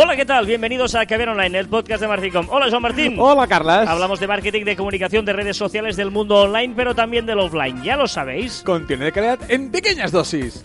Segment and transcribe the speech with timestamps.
[0.00, 0.46] Hola, ¿qué tal?
[0.46, 2.46] Bienvenidos a Caber Online, el podcast de Marficom.
[2.50, 3.16] Hola, Joan Martín.
[3.18, 3.88] Hola, Carlas.
[3.88, 7.82] Hablamos de marketing, de comunicación, de redes sociales, del mundo online, pero también del offline.
[7.82, 8.62] Ya lo sabéis.
[8.64, 10.62] Contiene de calidad en pequeñas dosis.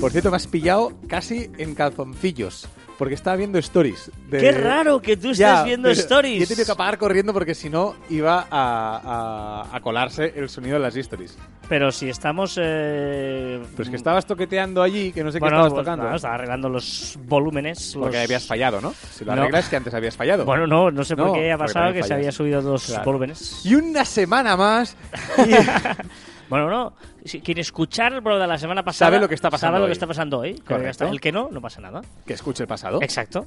[0.00, 2.68] Por cierto, me has pillado casi en calzoncillos.
[3.00, 4.10] Porque estaba viendo stories.
[4.28, 6.38] de- Qué raro que tú estés Ya, viendo stories.
[6.38, 10.50] y he tenido que apagar corriendo porque si no iba a, a- a colarse el
[10.50, 11.38] sonido de las stories.
[11.66, 12.58] Pero si estamos...
[12.60, 16.10] eh, Pero es que estabas toqueteando allí, que no sé bueno, qué estabas pues, tocando.
[16.10, 17.94] no, estaba arreglando los volúmenes.
[17.98, 18.92] Porque los- habías fallado, ¿no?
[19.14, 19.40] Si lo No.
[19.42, 20.44] arreglas es que antes habías fallado.
[20.44, 22.34] Bueno, no, no sé por No, qué ha pasado que se había fallas.
[22.34, 23.04] subido los Claro.
[23.06, 23.64] volúmenes.
[23.64, 24.94] Y una semana más.
[25.38, 25.52] y-
[26.50, 26.92] Bueno, no.
[27.24, 29.78] Si, quien escuchar el programa de la semana pasada Sabe lo que está pasando sabe
[29.78, 29.88] lo hoy.
[29.88, 30.54] que está pasando hoy.
[30.58, 31.06] Correcto.
[31.08, 32.02] El que no, no pasa nada.
[32.26, 32.98] que escuche el pasado.
[33.00, 33.46] Exacto.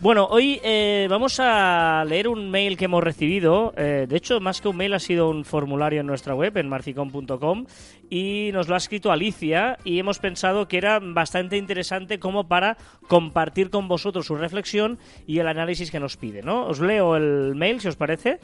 [0.00, 3.74] Bueno, hoy eh, vamos a leer un mail que hemos recibido.
[3.76, 6.68] eh, de hecho, más que un mail, ha sido un formulario en nuestra web, en
[6.68, 7.66] marficom.com,
[8.08, 12.76] y nos lo ha escrito Alicia, y hemos pensado que era bastante interesante como para
[13.08, 16.66] compartir con vosotros su reflexión y el análisis que nos pide, ¿no?
[16.66, 18.38] Os leo el mail, si os parece,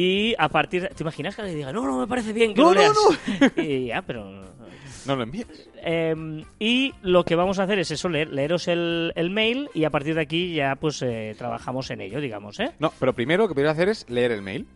[0.00, 0.82] y a partir...
[0.82, 2.92] de- ¿Te imaginas que le diga, no, no, me parece bien que No, lo no,
[3.40, 3.52] leas?
[3.56, 4.24] y ya, pero...
[5.06, 5.46] No lo envíes.
[5.82, 9.84] Eh, y lo que vamos a hacer es eso, leer, leeros el, el mail y
[9.84, 12.70] a partir de aquí ya pues eh, trabajamos en ello, digamos, ¿eh?
[12.78, 14.66] No, pero primero lo que podrías hacer es leer el mail.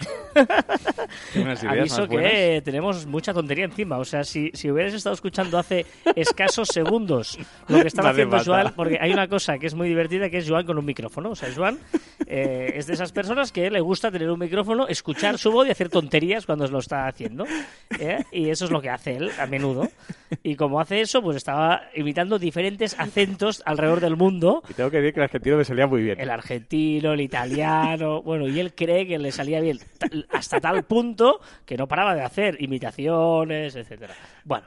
[1.36, 3.98] Unas ideas Aviso que tenemos mucha tontería encima.
[3.98, 5.84] O sea, si, si hubieras estado escuchando hace
[6.16, 8.38] escasos segundos lo que estaba No haciendo.
[8.44, 11.30] Joan, porque hay una cosa que es muy divertida que es Joan con un micrófono.
[11.30, 11.78] O sea, Joan
[12.32, 15.72] eh, es de esas personas que le gusta tener un micrófono, escuchar su voz y
[15.72, 17.44] hacer tonterías cuando lo está haciendo.
[17.98, 18.24] ¿eh?
[18.30, 19.88] Y eso es lo que hace él a menudo.
[20.44, 24.62] Y como hace eso, pues estaba imitando diferentes acentos alrededor del mundo.
[24.68, 26.20] Y tengo que decir que el argentino me salía muy bien.
[26.20, 29.80] El argentino, el italiano, bueno, y él cree que le salía bien
[30.30, 34.14] hasta tal punto que no paraba de hacer imitaciones, etcétera.
[34.44, 34.64] Bueno,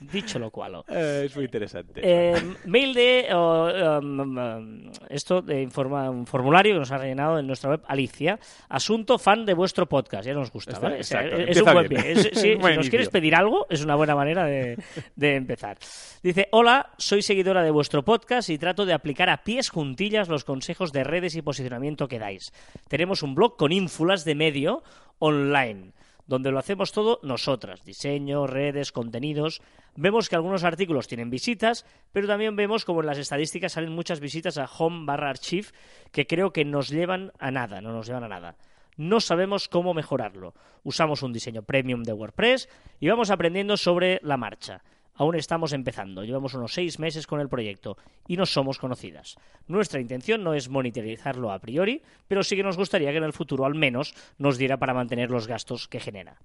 [0.00, 0.82] dicho lo cual.
[0.88, 2.00] Eh, es muy interesante.
[2.02, 7.38] Eh, mail de o, um, um, esto de informa, un formulario que nos ha rellenado
[7.38, 8.38] en nuestra web Alicia.
[8.68, 10.24] Asunto fan de vuestro podcast.
[10.26, 11.00] Ya nos gusta, Está- ¿vale?
[11.00, 12.12] O sea, exacto, es un buen pie.
[12.12, 14.78] Es- sí, si nos quieres pedir algo, es una buena manera de,
[15.16, 15.78] de empezar.
[16.22, 20.44] Dice, hola, soy seguidora de vuestro podcast y trato de aplicar a pies juntillas los
[20.44, 22.52] consejos de redes y posicionamiento que dais.
[22.88, 24.82] Tenemos un blog con ínfulas de medio
[25.18, 25.92] online
[26.26, 29.62] donde lo hacemos todo nosotras, diseño, redes, contenidos.
[29.94, 34.20] Vemos que algunos artículos tienen visitas, pero también vemos como en las estadísticas salen muchas
[34.20, 35.68] visitas a home barra archive
[36.12, 38.56] que creo que nos llevan a nada, no nos llevan a nada.
[38.96, 40.54] No sabemos cómo mejorarlo.
[40.82, 44.82] Usamos un diseño premium de WordPress y vamos aprendiendo sobre la marcha.
[45.16, 47.96] Aún estamos empezando, llevamos unos seis meses con el proyecto
[48.28, 49.36] y no somos conocidas.
[49.66, 53.32] Nuestra intención no es monitorizarlo a priori, pero sí que nos gustaría que en el
[53.32, 56.36] futuro al menos nos diera para mantener los gastos que genera.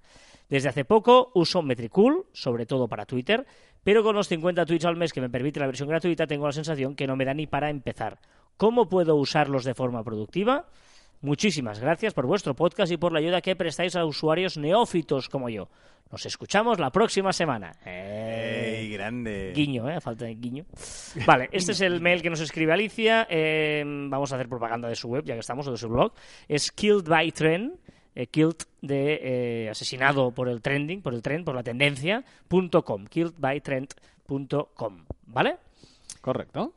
[0.48, 3.46] Desde hace poco uso Metricool, sobre todo para Twitter,
[3.84, 6.52] pero con los 50 tweets al mes que me permite la versión gratuita tengo la
[6.52, 8.20] sensación que no me da ni para empezar.
[8.56, 10.66] ¿Cómo puedo usarlos de forma productiva?
[11.22, 15.48] Muchísimas gracias por vuestro podcast y por la ayuda que prestáis a usuarios neófitos como
[15.48, 15.68] yo.
[16.10, 17.72] Nos escuchamos la próxima semana.
[17.86, 19.52] Eh, ¡Ey, grande!
[19.54, 20.00] Guiño, ¿eh?
[20.00, 20.66] Falta de guiño.
[21.24, 23.26] Vale, este es el mail que nos escribe Alicia.
[23.30, 26.12] Eh, vamos a hacer propaganda de su web, ya que estamos, o de su blog.
[26.48, 27.78] Es Killed by Trend.
[28.14, 32.84] eh, killed de eh, asesinado por el trending, por el trend, por la tendencia, punto
[32.84, 35.56] com, killedbytrend.com, ¿vale?
[36.20, 36.74] Correcto.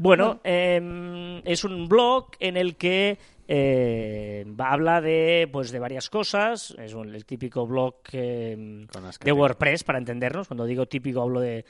[0.00, 6.74] Bueno, eh, es un blog en el que eh, habla de pues de varias cosas.
[6.78, 9.32] Es un- el típico blog eh, las de.
[9.32, 10.46] WordPress, para entendernos.
[10.48, 11.64] Cuando digo típico hablo de,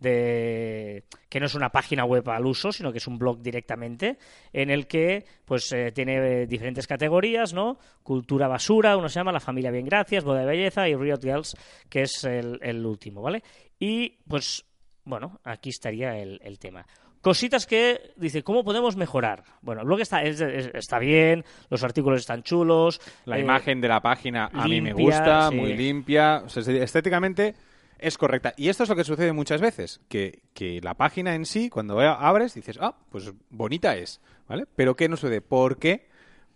[0.00, 4.16] de que no es una página web al uso, sino que es un blog directamente,
[4.52, 7.78] en el que pues eh, tiene diferentes categorías, ¿no?
[8.02, 11.54] Cultura basura, uno se llama La familia bien gracias, Boda de belleza y Riot Girls,
[11.88, 13.42] que es el, el último, ¿vale?
[13.78, 14.64] Y pues
[15.04, 16.86] bueno, aquí estaría el, el tema.
[17.24, 19.42] Cositas que dice, ¿cómo podemos mejorar?
[19.62, 23.00] Bueno, el blog está, es- es- está bien, los artículos están chulos.
[23.24, 25.56] La eh, imagen de la página a mí me gusta, sí.
[25.56, 26.42] muy limpia.
[26.44, 27.54] O sea, estéticamente
[27.98, 28.52] es correcta.
[28.58, 31.98] Y esto es lo que sucede muchas veces, que, que la página en sí, cuando
[31.98, 34.66] abres, dices, ah, pues bonita es, ¿vale?
[34.76, 35.40] Pero ¿qué nos sucede?
[35.40, 36.06] ¿Por qué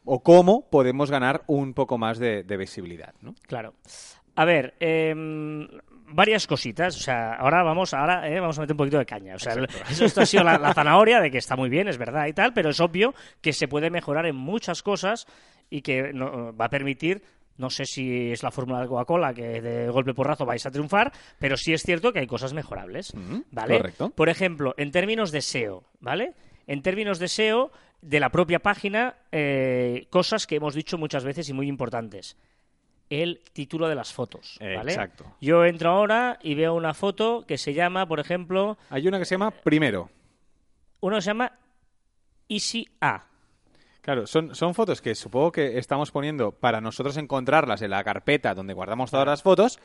[0.05, 3.35] o cómo podemos ganar un poco más de, de visibilidad, ¿no?
[3.47, 3.73] Claro.
[4.37, 5.67] A ver, em,
[6.11, 6.97] varias cositas.
[6.97, 9.35] O sea, ahora vamos, ahora eh, vamos a meter un poquito de caña.
[9.35, 9.55] O sea,
[9.91, 12.33] eso, esto ha sido la, la zanahoria de que está muy bien, es verdad y
[12.33, 15.27] tal, pero es obvio que se puede mejorar en muchas cosas
[15.71, 17.23] y que no- va a permitir.
[17.57, 21.11] No sé si es la fórmula de Coca-Cola que de golpe porrazo vais a triunfar,
[21.41, 23.79] pero sí es cierto que hay cosas mejorables, Ujú, ¿vale?
[23.79, 24.11] correcto.
[24.11, 26.35] Por ejemplo, en términos de SEO, ¿vale?
[26.69, 31.49] En términos de SEO de la propia página, eh, cosas que hemos dicho muchas veces
[31.49, 32.37] y muy importantes
[33.11, 34.59] el título de las fotos.
[34.61, 34.93] ¿vale?
[34.93, 35.25] Exacto.
[35.41, 39.25] Yo entro ahora y veo una foto que se llama, por ejemplo, Hay una que
[39.25, 40.11] se llama Primero.
[41.01, 41.53] uno que se llama
[42.49, 43.25] Easy A.
[44.01, 48.55] Claro, son, son fotos que supongo que estamos poniendo para nosotros encontrarlas en la carpeta
[48.55, 49.79] donde guardamos todas las fotos,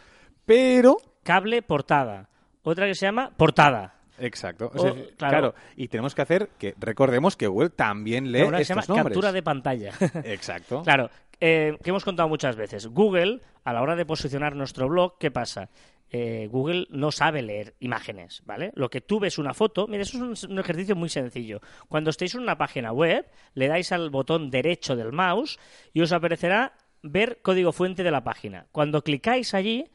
[0.45, 0.97] pero...
[1.23, 2.29] Cable portada.
[2.63, 3.95] Otra que se llama portada.
[4.19, 4.67] Exacto.
[4.67, 5.07] O- claro.
[5.17, 5.55] claro.
[5.75, 9.03] y tenemos que hacer que recordemos que Google también lee se estos llama nombres.
[9.05, 9.91] captura de pantalla.
[10.23, 10.83] Exacto.
[10.83, 12.87] Claro, eh, que hemos contado muchas veces.
[12.87, 15.69] Google, a la hora de posicionar nuestro blog, ¿qué pasa?
[16.15, 18.71] Eh, Google no sabe leer imágenes, ¿vale?
[18.75, 21.59] Lo que tú ves una foto, mira, eso es un, un ejercicio muy sencillo.
[21.89, 23.25] Cuando estéis en una página web,
[23.55, 25.57] le dais al botón derecho del mouse
[25.91, 28.67] y os aparecerá ver código fuente de la página.
[28.71, 29.89] Cuando clicáis allí,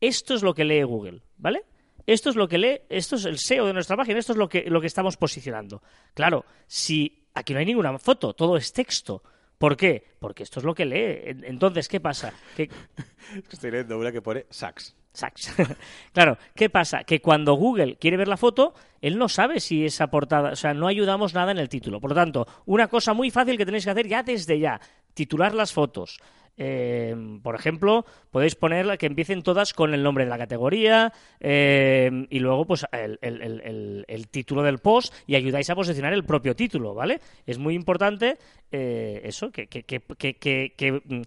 [0.00, 1.64] esto es lo que lee Google, ¿vale?
[2.06, 4.48] Esto es lo que lee, esto es el SEO de nuestra página, esto es lo
[4.48, 5.82] que, lo que estamos posicionando.
[6.14, 9.22] Claro, si aquí no hay ninguna foto, todo es texto.
[9.58, 10.04] ¿Por qué?
[10.20, 11.30] Porque esto es lo que lee.
[11.30, 12.32] En- Entonces, ¿qué pasa?
[12.56, 12.68] Que,
[13.50, 14.94] Estoy leyendo una que pone Sax.
[15.12, 15.54] Sax.
[16.12, 17.02] claro, ¿qué pasa?
[17.04, 20.74] Que cuando Google quiere ver la foto, él no sabe si esa portada, o sea,
[20.74, 22.00] no ayudamos nada en el título.
[22.00, 24.78] Por lo tanto, una cosa muy fácil que tenéis que hacer ya desde ya,
[25.14, 26.18] titular las fotos.
[26.58, 32.26] Eh, por ejemplo, podéis poner que empiecen todas con el nombre de la categoría eh,
[32.30, 37.20] y luego pues el, título del post y ayudáis a posicionar el propio título, ¿vale?
[37.46, 38.38] Es muy importante
[38.72, 41.22] eh, eso, que, que, que, que, mm,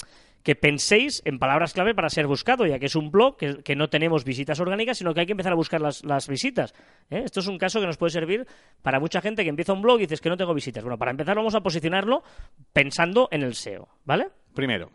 [0.60, 3.88] penséis en palabras clave para ser buscado, ya que es un blog que, que no
[3.88, 6.74] tenemos visitas orgánicas, sino que hay que empezar a buscar las, las visitas.
[7.12, 7.22] ¿eh?
[7.24, 8.48] Esto es un caso que nos puede servir
[8.82, 10.84] para mucha gente que empieza un blog y dices que no tengo visitas.
[10.84, 12.24] Bueno, para empezar vamos a posicionarlo
[12.74, 14.30] pensando en el SEO, ¿vale?
[14.56, 14.90] Primero.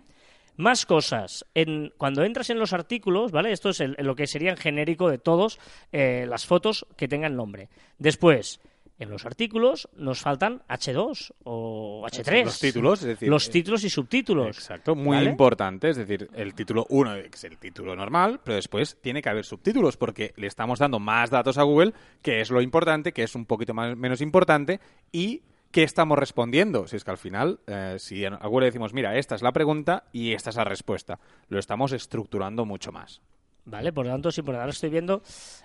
[0.56, 1.44] Más cosas.
[1.54, 3.50] En, cuando entras en los artículos, ¿vale?
[3.52, 5.58] Esto es el- lo que sería en genérico de todos
[5.92, 7.68] eh, las fotos que tengan nombre.
[7.98, 8.60] Después,
[9.00, 12.44] en los artículos nos faltan H2 o H3.
[12.44, 14.56] Los títulos, es decir, Los eh, títulos y subtítulos.
[14.56, 15.30] Exacto, muy ¿vale?
[15.30, 15.90] importante.
[15.90, 19.96] Es decir, el título 1 es el título normal, pero después tiene que haber subtítulos
[19.96, 21.92] porque le estamos dando más datos a Google,
[22.22, 24.78] que es lo importante, que es un poquito más, menos importante,
[25.10, 25.42] y
[25.74, 26.86] qué estamos respondiendo.
[26.86, 29.52] Si es que al final, eh, si a Google le decimos, mira, esta es la
[29.52, 31.18] pregunta y esta es la respuesta,
[31.48, 33.20] lo estamos estructurando mucho más.
[33.66, 33.92] ¿Vale?
[33.94, 35.22] Por lo tanto, sí, por ahora estoy viendo,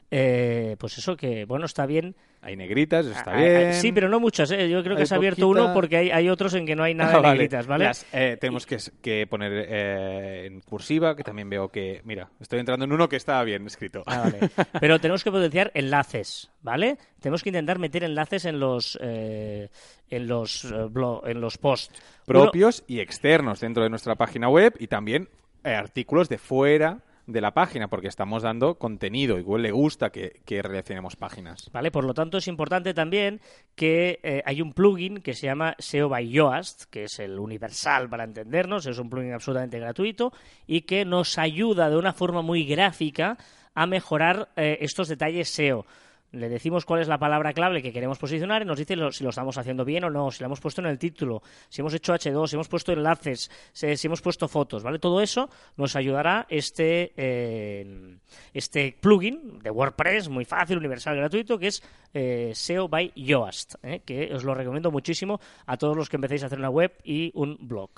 [0.09, 2.15] eh, pues eso que, bueno, está bien.
[2.41, 3.73] Hay negritas, está Ah, ah, bien.
[3.73, 4.69] Sí, pero no muchas, ¿eh?
[4.69, 5.65] Yo creo que Hay has abierto poquita.
[5.65, 7.83] uno porque hay, hay otros en que no hay nada Ah, de negritas, ¿vale?
[7.83, 11.99] Las, eh, tenemos que, que poner eh, en cursiva, que también veo que...
[12.05, 14.01] Mira, estoy entrando en uno que está bien escrito.
[14.05, 14.49] Ah, vale.
[14.79, 16.97] Pero tenemos que potenciar enlaces, ¿vale?
[17.19, 19.67] Tenemos que intentar meter enlaces en los eh,
[20.09, 24.47] en los eh, blo- en los posts Uno- propios y externos dentro de nuestra página
[24.47, 25.27] web y también
[25.63, 26.99] artículos de fuera
[27.31, 29.37] de la página, porque estamos dando contenido.
[29.37, 31.69] Igual le gusta que, que relacionemos páginas.
[31.71, 31.91] ¿Vale?
[31.91, 33.41] Por lo tanto, es importante también
[33.75, 38.09] que eh, hay un plugin que se llama SEO by Yoast, que es el universal
[38.09, 40.33] para entendernos, es un plugin absolutamente gratuito
[40.67, 43.37] y que nos ayuda de una forma muy gráfica
[43.75, 45.85] a mejorar eh, estos detalles SEO.
[46.31, 49.29] Le decimos cuál es la palabra clave que queremos posicionar y nos dice si lo
[49.31, 52.13] estamos haciendo bien o no, si lo hemos puesto en el título, si hemos hecho
[52.13, 54.99] H2, si hemos puesto enlaces, si, si hemos puesto fotos, ¿vale?
[54.99, 58.17] Todo eso nos ayudará este, eh,
[58.53, 61.83] este plugin de WordPress, muy fácil, universal, gratuito, que es
[62.13, 64.01] eh, SEO by Yoast, ¿eh?
[64.05, 67.31] que os lo recomiendo muchísimo a todos los que empecéis a hacer una web y
[67.33, 67.89] un blog.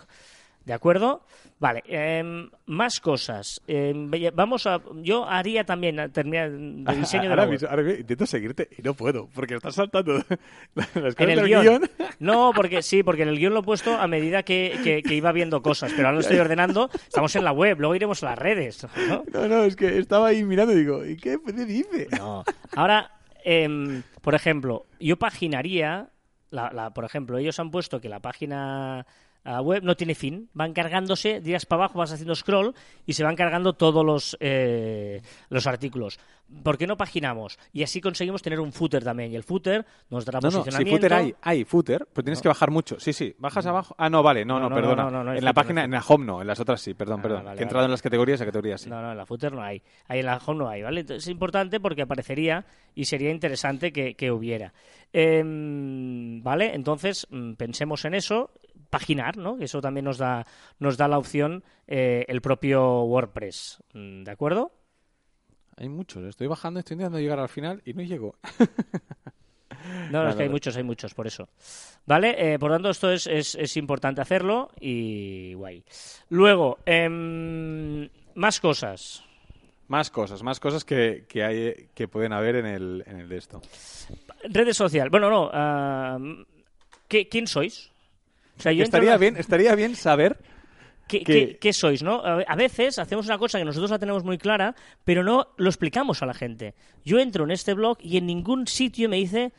[0.65, 1.23] ¿De acuerdo?
[1.59, 3.61] Vale, em, más cosas.
[3.67, 4.79] Em, vamos a.
[5.01, 8.93] Yo haría también a terminar de diseño de la ahora, ahora intento seguirte y no
[8.93, 10.13] puedo, porque estás saltando
[10.75, 11.61] las cosas En el del guion.
[11.63, 11.81] guion.
[12.19, 15.15] No, porque sí, porque en el guion lo he puesto a medida que, que- que
[15.15, 16.89] iba viendo cosas, pero ahora lo estoy ordenando.
[16.93, 18.85] Estamos en la web, luego iremos a las redes.
[19.07, 19.23] ¿no?
[19.33, 22.07] No, no, es que estaba ahí mirando y digo, ¿y qué ¿Qué dice?
[22.17, 22.43] No.
[22.75, 23.11] Ahora,
[23.43, 26.09] em, por ejemplo, yo paginaría,
[26.51, 29.05] la, la- por ejemplo, ellos han puesto que la página
[29.43, 32.73] ah, web no tiene fin, van cargándose, días para abajo vas haciendo scroll
[33.05, 36.19] y se van cargando todos los, eh, los artículos.
[36.63, 37.57] ¿Por qué no paginamos?
[37.71, 40.57] Y así conseguimos tener un footer también, y el footer nos dará No, no, si
[40.57, 40.97] posicionamiento.
[40.97, 42.99] footer hay, hay footer, pero tienes que bajar mucho.
[42.99, 43.95] Sí, sí, bajas abajo.
[43.97, 45.37] Ah, no, vale, no, No, no, no, perdona.
[45.37, 47.45] en la página, en la home no, en las otras sí, perdón, Ah, perdón.
[47.45, 47.85] vale, que he entrado vale.
[47.85, 48.89] en las categorías, a categorías sí.
[48.89, 49.81] No, no, en la footer no hay.
[50.09, 50.99] Ahí en la home no hay, ¿vale?
[51.01, 54.73] Entonces, es importante porque aparecería y sería interesante que, que hubiera.
[55.13, 56.73] Em, ¿Vale?
[56.75, 58.51] Entonces, mm, pensemos en eso,
[58.91, 59.57] paginar, ¿no?
[59.57, 60.45] Que Eso también nos da,
[60.77, 63.81] nos da la opción eh, el propio WordPress.
[63.93, 64.71] ¿De acuerdo?
[65.77, 68.35] Hay muchos, estoy bajando, estoy intentando llegar al final y no llego.
[70.11, 71.49] No, no, es que hay muchos, hay muchos, por eso.
[72.05, 72.53] ¿Vale?
[72.53, 75.83] Eh, por tanto, esto es, es, es importante hacerlo y guay.
[76.29, 79.23] Luego, em, más cosas.
[79.87, 83.37] Más cosas, más cosas que, que hay que pueden haber en el, en el de
[83.37, 83.61] esto.
[84.43, 85.09] Redes sociales.
[85.11, 85.49] Bueno, no.
[85.51, 86.17] ah,
[87.07, 87.90] ¿qué- ¿Quién sois?
[88.61, 90.37] Sea, yo Estaría bien, estaría bien saber
[91.07, 92.21] ¿Qué, qué- qué sois, no?
[92.23, 96.21] A veces hacemos una cosa que nosotros la tenemos muy clara, pero no lo explicamos
[96.21, 96.73] a la gente.
[97.03, 99.51] Yo entro en este blog y en ningún sitio me dice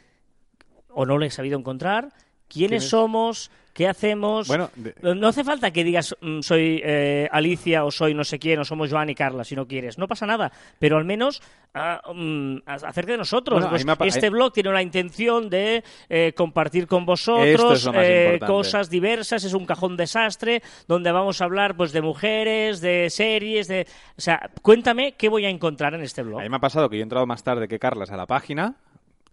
[0.89, 2.09] o no le he sabido encontrar,
[2.53, 2.89] quiénes ¿Quién es?
[2.89, 4.49] somos, qué hacemos.
[4.49, 8.39] Bueno, de- no hace falta que digas mm, soy eh, Alicia o soy no sé
[8.39, 9.99] quién o somos Joan y Carla si no quieres.
[9.99, 11.43] No pasa nada, pero al menos
[11.75, 13.61] ah, mm, acerca de nosotros.
[13.61, 18.39] Bueno, Pues me este blog tiene la intención de eh, compartir con vosotros es eh,
[18.47, 19.45] cosas diversas.
[19.45, 23.87] Es un cajón desastre donde vamos a hablar pues de mujeres, de series, de...
[24.17, 26.41] O sea, cuéntame qué voy a encontrar en este blog.
[26.41, 28.27] A mí me ha pasado que yo he entrado más tarde que Carlas a la
[28.27, 28.75] página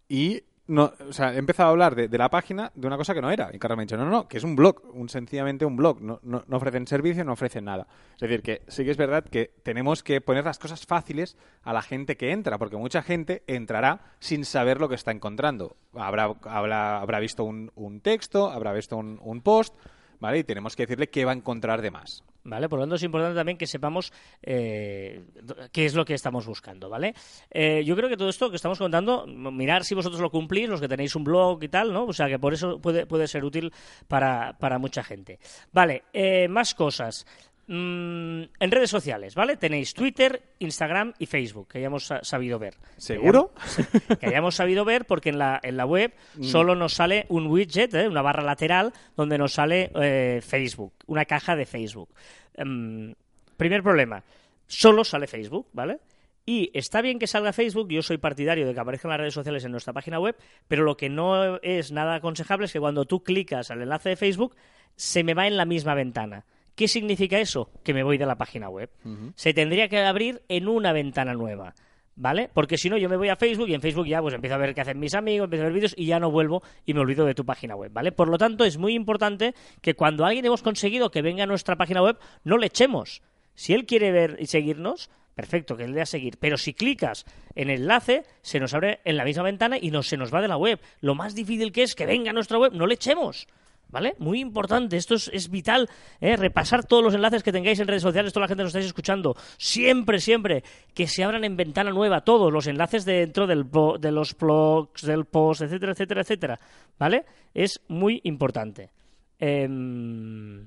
[0.07, 3.21] y no, o sea, he empezado a hablar de, la página de una cosa que
[3.21, 3.49] no era.
[3.51, 5.75] Y Carlas me ha dicho, no, no, no, que es un blog, un, sencillamente un
[5.75, 5.99] blog.
[5.99, 7.87] No, no, no ofrecen servicio, no ofrecen nada.
[8.13, 11.73] Es decir, que sí que es verdad que tenemos que poner las cosas fáciles a
[11.73, 15.75] la gente que entra, porque mucha gente entrará sin saber lo que está encontrando.
[15.93, 19.75] Habrá, habrá, habrá visto un, un texto, habrá visto un, un post,
[20.19, 20.37] ¿vale?
[20.37, 22.23] Y tenemos que decirle qué va a encontrar de más.
[22.43, 22.69] ¿Vale?
[22.69, 25.23] Por lo tanto, es importante también que sepamos eh,
[25.71, 27.13] qué es lo que estamos buscando, ¿vale?
[27.51, 30.79] Eh, yo creo que todo esto que estamos contando, mirar si vosotros lo cumplís, los
[30.79, 32.05] que tenéis un blog y tal, ¿no?
[32.05, 33.73] O sea, que por eso puede, puede ser útil
[34.07, 35.39] para, para mucha gente.
[35.73, 37.25] Vale, eh, más cosas.
[37.71, 39.55] Mm, en redes sociales, ¿vale?
[39.55, 42.73] Tenéis Twitter, Instagram y Facebook, que hayamos sa- sabido ver.
[42.97, 43.53] ¿Seguro?
[43.53, 46.11] Que hayamos, que hayamos sabido ver porque en la, en la web
[46.41, 48.07] solo nos sale un widget, ¿eh?
[48.07, 52.09] una barra lateral, donde nos sale eh, Facebook, una caja de Facebook.
[52.55, 53.13] Em,
[53.55, 54.23] primer problema,
[54.65, 55.99] solo sale Facebook, ¿vale?
[56.47, 59.63] Y está bien que salga Facebook, yo soy partidario de que aparezcan las redes sociales
[59.63, 60.35] en nuestra página web,
[60.67, 64.15] pero lo que no es nada aconsejable es que cuando tú clicas al enlace de
[64.15, 64.55] Facebook,
[64.95, 66.45] se me va en la misma ventana.
[66.79, 67.69] ¿Qué significa eso?
[67.83, 68.89] Que me voy de la página web.
[69.35, 71.75] Se tendría que abrir en una ventana nueva.
[72.15, 72.49] ¿Vale?
[72.53, 74.59] Porque si no, yo me voy a Facebook y en Facebook ya pues empiezo a
[74.59, 77.01] ver qué hacen mis amigos, empiezo a ver vídeos y ya no vuelvo y me
[77.01, 78.13] olvido de tu página web, ¿vale?
[78.13, 81.75] Por lo tanto, es muy importante que cuando alguien hemos conseguido que venga a nuestra
[81.75, 83.23] página web, no le echemos.
[83.55, 86.37] Si él quiere ver y seguirnos, perfecto, que él dé a seguir.
[86.39, 90.01] Pero si clicas en el enlace, se nos abre en la misma ventana y no,
[90.01, 90.79] se nos va de la web.
[91.01, 93.49] Lo más difícil que es que venga a nuestra web, no le echemos.
[93.91, 94.15] ¿Vale?
[94.19, 95.89] Muy importante, esto es, es vital,
[96.21, 96.35] ¿eh?
[96.35, 98.85] repasar todos los enlaces que tengáis en redes sociales, toda la gente que nos estáis
[98.85, 103.65] escuchando, siempre, siempre, que se abran en ventana nueva todos los enlaces dentro del,
[103.99, 106.59] de los blogs, del post, etcétera, etcétera, etcétera,
[106.99, 107.25] ¿vale?
[107.51, 108.91] Es muy importante.
[109.39, 110.61] Em,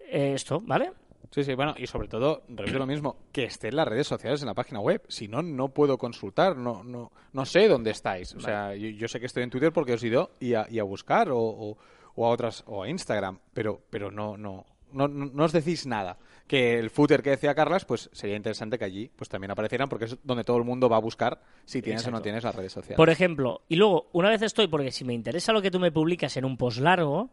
[0.00, 0.90] eh, esto, ¿vale?
[1.30, 4.40] Sí, sí, bueno, y sobre todo, repito lo mismo, que esté en las redes sociales
[4.42, 5.00] en la página web.
[5.06, 8.34] Si no, no puedo consultar, no, no, no sé dónde estáis.
[8.34, 10.66] O sea, yo, yo sé que estoy en Twitter porque os he ido y a,
[10.68, 11.78] y a buscar o, o-
[12.14, 16.18] o a otras, o a Instagram, pero, pero no, no, no, no, os decís nada.
[16.46, 20.06] Que el footer que decía Carlas, pues sería interesante que allí pues también aparecieran porque
[20.06, 22.72] es donde todo el mundo va a buscar si tienes o no tienes las redes
[22.72, 22.96] sociales.
[22.96, 25.92] Por ejemplo, y luego, una vez estoy, porque si me interesa lo que tú me
[25.92, 27.30] publicas en un post largo,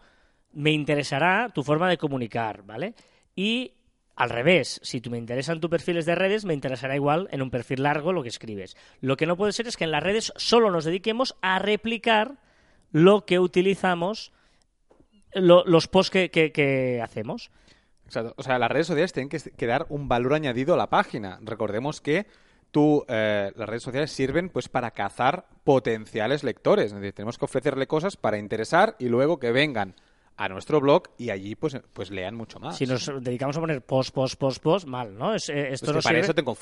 [0.54, 2.94] me interesará tu forma de comunicar, ¿vale?
[3.36, 3.74] Y
[4.18, 7.52] al revés, si tú me interesan tus perfiles de redes, me interesará igual en un
[7.52, 8.76] perfil largo lo que escribes.
[9.00, 12.40] Lo que no puede ser es que en las redes solo nos dediquemos a replicar
[12.92, 14.32] lo que utilizamos,
[15.40, 17.52] lo- los posts que, que- que hacemos.
[18.06, 18.34] Exacto.
[18.38, 21.40] O sea, las redes sociales tienen que, que dar un valor añadido a la página.
[21.42, 22.26] Recordemos que
[22.72, 26.88] tú, eh, las redes sociales sirven pues para cazar potenciales lectores.
[26.94, 29.96] Es decir, tenemos que ofrecerle cosas para interesar y luego que vengan
[30.38, 32.78] a nuestro blog y allí pues, pues lean mucho más.
[32.78, 35.34] Si nos dedicamos a poner post, post, post, post, mal, ¿no?
[35.34, 36.56] Es, eh, esto Es que no para sirve- eso tengo.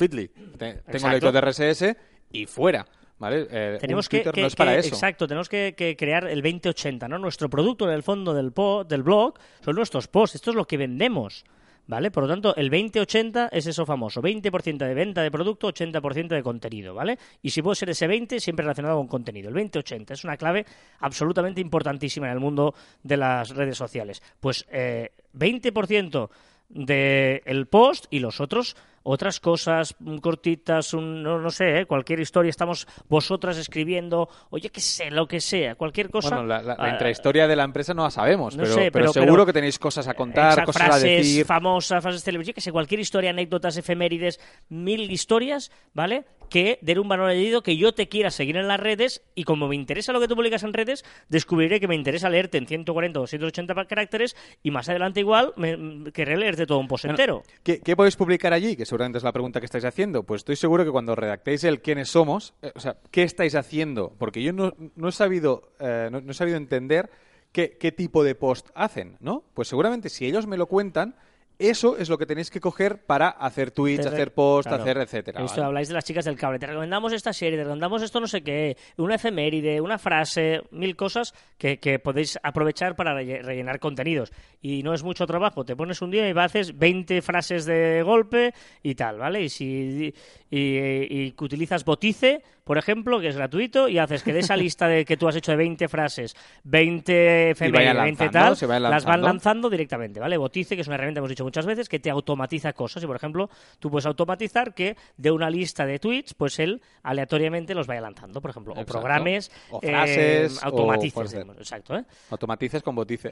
[0.57, 1.09] Te- tengo Exacto.
[1.09, 1.97] lector de RSS
[2.31, 2.85] y fuera.
[3.17, 3.47] ¿Vale?
[3.49, 4.89] Eh, Tenemos que, Twitter que- no es para que- eso.
[4.95, 7.17] exacto, tenemos que, que crear el 2080, ¿no?
[7.17, 10.65] Nuestro producto en el fondo del, po- del blog son nuestros posts, esto es lo
[10.65, 11.45] que vendemos,
[11.87, 12.11] ¿vale?
[12.11, 16.43] Por lo tanto, el 2080 es eso famoso, 20% de venta de producto, 80% de
[16.43, 17.17] contenido, ¿vale?
[17.41, 19.47] Y si puede ser ese 20, siempre relacionado con contenido.
[19.47, 20.65] El 2080 es una clave
[20.99, 24.21] absolutamente importantísima en el mundo de las redes sociales.
[24.41, 26.29] Pues eh, 20%
[26.69, 28.75] del post y los otros
[29.07, 31.85] otras cosas mm, cortitas, un- no, no sé, ¿eh?
[31.85, 36.29] cualquier historia, estamos vosotras escribiendo, oye, que sé, lo que sea, cualquier cosa.
[36.29, 38.81] Bueno, la, la- la ah, intrahistoria de la empresa no la sabemos, no pero, sé,
[38.91, 41.45] pero pero- seguro pero- que tenéis cosas a contar, Exacto, cosas a frases decir.
[41.45, 46.25] famosas, frases televisivas, yo que sé, cualquier historia, anécdotas, efemérides, mil historias, ¿vale?
[46.49, 49.67] Que den un valor añadido que yo te quiera seguir en las redes y como
[49.67, 53.19] me interesa lo que tú publicas en redes, descubriré que me interesa leerte en 140
[53.19, 57.43] o 280 pa- caracteres y más adelante igual me, querré leerte todo un post entero.
[57.63, 58.75] ¿Qué, qué podéis publicar allí?
[58.75, 60.23] Que seguramente es la pregunta que estáis haciendo.
[60.23, 64.13] Pues estoy seguro que cuando redactéis el quiénes somos, eh, o sea, ¿qué estáis haciendo?
[64.17, 67.09] Porque yo no, no he sabido, eh, no, no he sabido entender
[67.51, 69.43] qué, qué tipo de post hacen, ¿no?
[69.53, 71.15] Pues seguramente si ellos me lo cuentan,
[71.59, 73.71] eso es lo que tenéis que coger para hacer
[74.07, 74.83] re- hacer posts, claro.
[74.83, 75.41] hacer etcétera.
[75.57, 75.67] ¿vale?
[75.67, 76.59] habláis de las chicas del cable.
[76.59, 80.95] Te recomendamos esta serie, te recomendamos esto no sé qué, una efeméride, una frase, mil
[80.95, 84.31] cosas que, que podéis aprovechar para relle- rellenar contenidos.
[84.61, 85.63] Y no es mucho trabajo.
[85.65, 89.41] Te pones un día y haces 20 frases de golpe y tal, ¿vale?
[89.43, 90.13] Y si
[90.49, 94.87] y, y utilizas Botice, por ejemplo, que es gratuito, y haces que de esa lista
[94.87, 99.05] de que tú has hecho de 20 frases, 20 efemérides, vayan 20 lanzando, tal, las
[99.05, 99.69] van lanzando.
[99.69, 100.35] directamente, ¿vale?
[100.37, 103.03] Botice, que es una herramienta que hemos dicho muchas veces, que te automatiza cosas.
[103.03, 107.75] Y, por ejemplo, tú puedes automatizar que de una lista de tweets, pues él aleatoriamente
[107.75, 108.73] los vaya lanzando, por ejemplo.
[108.73, 108.99] O Exacto.
[108.99, 111.33] programes, O eh, frases, o automatices.
[111.35, 112.03] Exacto, ¿eh?
[112.31, 113.31] Automatices con botice.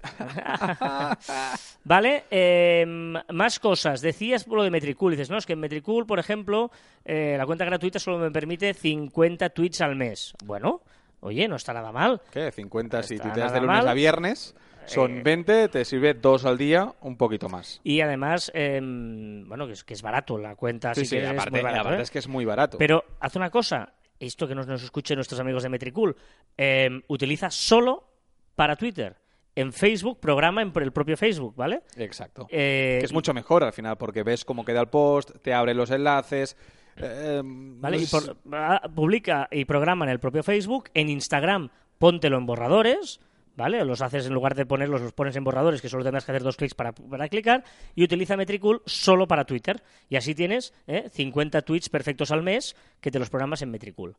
[1.84, 2.86] Vale, eh,
[3.30, 4.02] más cosas.
[4.02, 5.12] Decías lo de Metricool.
[5.14, 6.70] Dices, no, es que en Metricool, por ejemplo,
[7.04, 9.23] eh, la cuenta gratuita solo me permite 50
[9.54, 10.34] tweets al mes.
[10.46, 10.82] Bueno,
[11.22, 12.22] oye, no está nada mal.
[12.32, 12.52] ¿Qué?
[12.52, 13.88] 50 si Está tuiteas de lunes mal.
[13.88, 14.56] a viernes.
[14.86, 17.80] Son Eh, 20, te sirve dos al día, un poquito más.
[17.86, 20.94] Y además, eh, bueno, que es, que es barato la cuenta.
[20.94, 22.04] Sí, si sí, es muy barato, aparte ¿eh?
[22.04, 22.78] es que es muy barato.
[22.78, 26.18] Pero haz una cosa, esto que nos, nos escuchen nuestros amigos de Metricool,
[26.58, 28.10] eh, utiliza solo
[28.56, 29.16] para Twitter.
[29.56, 31.84] En Facebook, programa en el propio Facebook, ¿vale?
[31.96, 32.48] Exacto.
[32.50, 35.74] Eh, que es mucho mejor al final, porque ves cómo queda el post, te abre
[35.76, 36.58] los enlaces.
[36.98, 37.98] Eh, ¿Vale?
[37.98, 40.90] Y por- ah, publica y programa en el propio Facebook.
[40.94, 43.20] En Instagram, póntelo en borradores.
[43.56, 43.86] ¿Vale?
[43.86, 46.42] Los haces en lugar de ponerlos, los pones en borradores, que solo tendrás que hacer
[46.42, 47.64] dos clics para, para clicar.
[47.94, 49.84] Y utiliza Metricool solo para Twitter.
[50.10, 51.08] Y así tienes ¿eh?
[51.12, 54.16] 50 tweets perfectos al mes que te los programas en Metricool.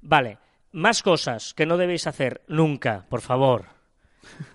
[0.00, 0.38] Vale.
[0.72, 3.66] Más cosas que no debéis hacer nunca, por favor.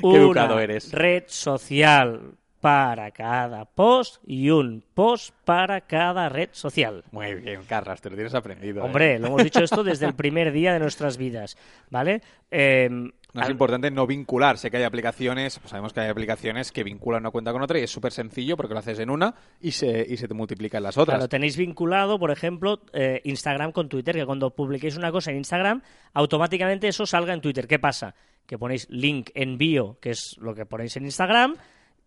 [0.00, 0.90] Qué educado eres.
[0.92, 2.32] red social
[2.64, 7.04] para cada post y un post para cada red social.
[7.10, 8.80] Muy bien, Carras, te lo tienes aprendido.
[8.80, 8.84] ¿eh?
[8.86, 11.58] Hombre, lo hemos dicho esto desde el primer día de nuestras vidas,
[11.90, 12.22] ¿vale?
[12.50, 14.56] Eh, No es importante no vincular.
[14.56, 17.78] Sé que hay aplicaciones, pues sabemos que hay aplicaciones que vinculan una cuenta con otra
[17.78, 20.82] y es súper sencillo porque lo haces en una y se, y se te multiplican
[20.82, 21.16] las otras.
[21.18, 25.36] Claro, tenéis vinculado, por ejemplo, eh, Instagram con Twitter, que cuando publiquéis una cosa en
[25.36, 25.82] Instagram,
[26.14, 27.66] automáticamente eso salga en Twitter.
[27.66, 28.14] ¿Qué pasa?
[28.46, 31.56] Que ponéis link en bio, que es lo que ponéis en Instagram.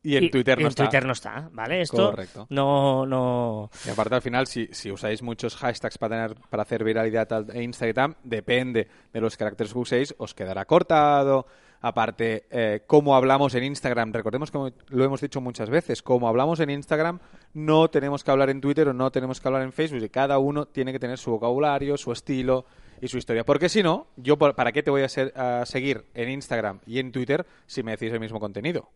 [0.07, 0.83] Y en Twitter y no en está.
[0.85, 1.81] Twitter no está, ¿vale?
[1.81, 2.47] Esto Correcto.
[2.49, 3.69] no, no...
[3.85, 7.55] Y aparte, al final, si, si usáis muchos hashtags para, tener, para hacer viralidad al-
[7.55, 11.45] en Instagram, depende de los caracteres que uséis, os quedará cortado.
[11.79, 16.59] Aparte, eh, cómo hablamos en Instagram, recordemos que lo hemos dicho muchas veces, como hablamos
[16.59, 17.19] en Instagram,
[17.53, 20.01] no tenemos que hablar en Twitter o no tenemos que hablar en Facebook.
[20.01, 22.65] Y cada uno tiene que tener su vocabulario, su estilo
[22.99, 23.45] y su historia.
[23.45, 26.97] Porque si no, yo, ¿para qué te voy a, ser- a seguir en Instagram y
[26.97, 28.89] en Twitter si me decís el mismo contenido?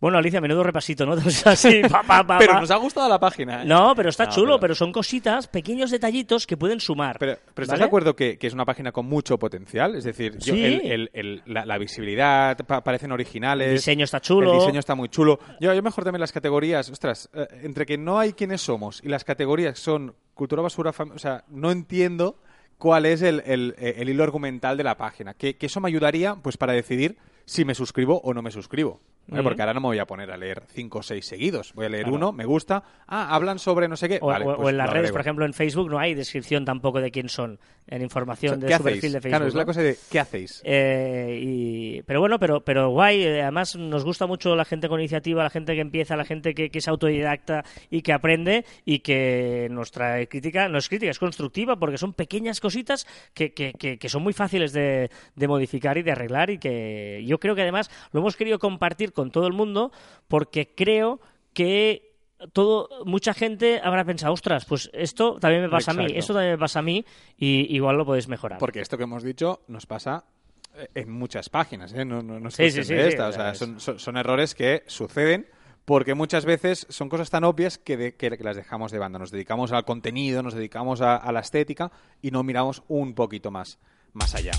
[0.00, 1.12] Bueno, Alicia, menudo repasito, ¿no?
[1.26, 3.62] O sea, así, pa, pa, pa, Pero nos ha gustado la página.
[3.62, 3.66] ¿eh?
[3.66, 4.74] No, pero está No, chulo, pero- pero...
[4.74, 7.16] son cositas, pequeños detallitos que pueden sumar.
[7.18, 7.78] Pero, pero ¿estás ¿vale?
[7.80, 9.94] de acuerdo que, que es una página con mucho potencial?
[9.94, 10.64] Es decir, yo- Sí.
[10.64, 13.68] el- el- el- la, la visibilidad pa- parecen originales.
[13.68, 14.52] El diseño está chulo.
[14.52, 15.38] El diseño está muy chulo.
[15.60, 16.90] Yo, yo mejor también las categorías.
[16.90, 21.18] Ostras, eh, entre que no hay quienes somos y las categorías son cultura basura, o
[21.18, 22.36] sea, no entiendo
[22.76, 25.34] cuál es el, el- el hilo argumental de la página.
[25.34, 29.00] Que, que eso me ayudaría pues para decidir si me suscribo o no me suscribo.
[29.28, 29.42] ¿Vale?
[29.42, 31.72] Porque ahora no me voy a poner a leer cinco o seis seguidos.
[31.74, 32.16] Voy a leer Claro.
[32.16, 32.82] uno, me gusta.
[33.06, 34.18] Ah, hablan sobre no sé qué.
[34.20, 36.64] O, Vale, o- o pues en las redes, por ejemplo, en Facebook no hay descripción
[36.64, 39.12] tampoco de quién son en información O sea, de ¿Qué su perfil hacéis?
[39.12, 39.30] de Facebook.
[39.30, 39.66] Claro, es la ¿no?
[39.66, 40.62] cosa de ¿qué hacéis?
[40.64, 43.22] Eh, y- pero bueno, pero, pero guay.
[43.22, 46.54] eh, Además, nos gusta mucho la gente con iniciativa, la gente que empieza, la gente
[46.54, 50.68] que, que es autodidacta y que aprende y que nos trae crítica.
[50.68, 54.32] No es crítica, es constructiva porque son pequeñas cositas que, que- que- que son muy
[54.32, 58.36] fáciles de, de modificar y de arreglar y que yo creo que además lo hemos
[58.36, 59.90] querido compartir con todo el mundo
[60.28, 61.20] porque creo
[61.54, 62.12] que
[62.52, 66.52] todo mucha gente habrá pensado, ostras, pues esto también me pasa a mí, esto también
[66.52, 67.04] me pasa a mí
[67.38, 68.58] y igual lo podéis mejorar.
[68.58, 70.24] Porque esto que hemos dicho nos pasa
[70.76, 72.04] eh, en muchas páginas, ¿eh?
[72.04, 73.28] No, no, no es Sí, cuestión sí, sí, de sí, esta.
[73.28, 75.46] o sea, son, son- son errores que suceden
[75.86, 79.18] porque muchas veces son cosas tan obvias que, de- que- que las dejamos de banda.
[79.18, 83.50] Nos dedicamos al contenido, nos dedicamos a, a la estética y no miramos un poquito
[83.50, 83.78] más,
[84.12, 84.52] más allá.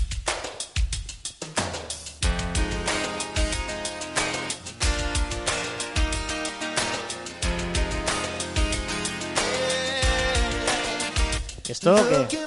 [11.68, 11.96] ¿Esto
[12.28, 12.38] qué?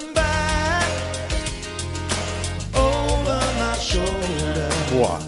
[4.92, 5.18] Buah.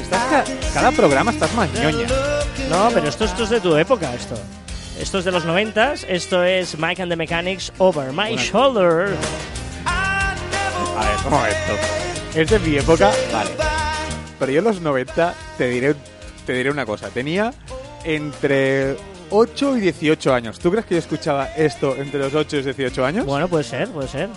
[0.00, 2.06] Estás ca- cada programa estás más ñoña.
[2.70, 4.34] No, pero esto, esto es de tu época, esto.
[4.98, 9.16] Esto es de los noventas, esto es Mike and the Mechanics Over My Shoulder.
[9.86, 10.34] A
[11.04, 11.72] ver, un momento.
[12.34, 13.50] Es de mi época, vale.
[14.38, 15.94] Pero yo en los 90 te diré,
[16.46, 17.08] te diré una cosa.
[17.08, 17.52] Tenía
[18.04, 18.96] entre
[19.32, 20.58] 8 y 18 años.
[20.58, 23.26] ¿Tú crees que yo escuchaba esto entre los 8 y los 18 años?
[23.26, 24.28] Bueno, puede ser, puede ser.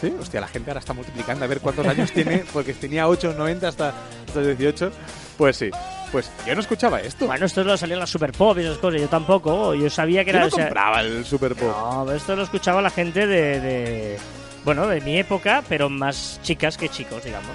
[0.00, 3.30] Sí, hostia, la gente ahora está multiplicando a ver cuántos años tiene, porque tenía 8
[3.30, 3.88] o 90 hasta,
[4.26, 4.92] hasta los 18.
[5.36, 5.70] Pues sí.
[6.12, 7.26] Pues yo no escuchaba esto.
[7.26, 9.00] Bueno, esto lo salían las Super Pop y esas cosas.
[9.00, 9.74] Yo tampoco.
[9.74, 10.46] Yo sabía que yo era.
[10.46, 11.68] no o sea, compraba el Super Pop.
[11.68, 14.18] no, pero esto lo escuchaba la gente de, de-
[14.64, 17.50] Bueno, de mi época, pero más chicas que chicos, digamos.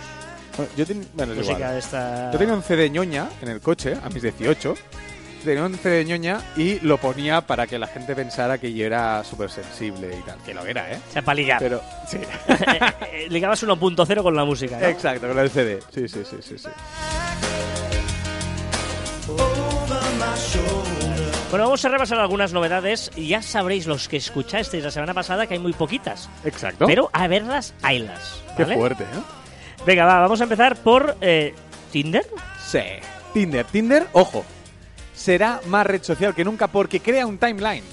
[0.56, 1.78] Bueno, yo ten- bueno, es igual.
[1.78, 2.32] esta.
[2.32, 4.76] Yo tenía un CD ñoña en el coche a mis 18.
[5.43, 9.23] Tenía un CD ñoña y lo ponía para que la gente pensara que yo era
[9.25, 10.38] súper sensible y tal.
[10.45, 10.99] Que lo era, ¿eh?
[11.10, 11.60] O sea, para ligar.
[11.60, 12.17] Pero, sí.
[13.13, 14.79] Eh, Ligabas 1.0 con la música.
[14.79, 14.88] ¿no?
[14.88, 15.79] Exacto, con el CD.
[15.93, 16.58] Sí, sí, sí, sí.
[16.58, 16.69] sí.
[21.49, 23.12] Bueno, vamos a repasar algunas novedades.
[23.15, 26.29] Ya sabréis los que escuchasteis la semana pasada que hay muy poquitas.
[26.43, 26.88] Exacto.
[26.88, 28.41] Pero a verlas, haylas.
[28.58, 28.75] Qué ¿vale?
[28.75, 29.21] fuerte, ¿eh?
[29.86, 31.53] Venga, va, vamos a empezar por eh,
[31.91, 32.25] Tinder.
[32.65, 32.79] Sí.
[33.34, 33.65] Tinder.
[33.65, 34.43] Tinder, ojo.
[35.13, 37.84] Será más red social que nunca porque crea un timeline.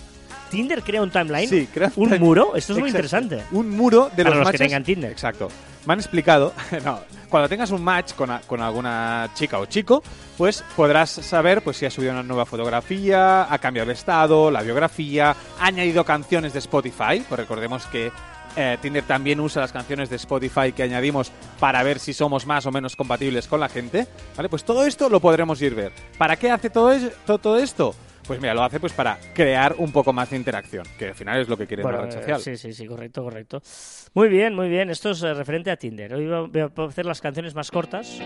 [0.51, 1.49] Tinder crea un timeline.
[1.49, 2.57] Sí, crea un time- muro.
[2.57, 3.45] Esto es muy interesante.
[3.53, 5.11] Un muro de Para los los que tengan Tinder.
[5.13, 5.49] Exacto.
[5.87, 6.53] Me han explicado,
[6.85, 10.03] no, cuando tengas un match con, a- con alguna chica o chico,
[10.37, 14.61] pues podrás saber pues si ha subido una nueva fotografía, ha cambiado el estado, la
[14.63, 18.11] biografía, ha añadido canciones de Spotify, pues recordemos que
[18.57, 22.67] eh, Tinder también usa las canciones de Spotify que añadimos para ver si somos más
[22.67, 24.49] o menos compatibles con la gente, ¿vale?
[24.49, 25.93] Pues todo esto lo podremos ir ver.
[26.19, 27.95] ¿Para qué hace todo, es- to- todo esto?
[28.27, 31.41] Pues mira, lo hace pues para crear un poco más de interacción, que al final
[31.41, 32.41] es lo que quiere Bueno, la red social.
[32.41, 33.61] sí, sí, sí, correcto, correcto.
[34.15, 34.89] Muy bien, muy bien.
[34.91, 36.15] Esto es eh, referente a Tinder.
[36.15, 38.21] Hoy voy a hacer las canciones más cortas.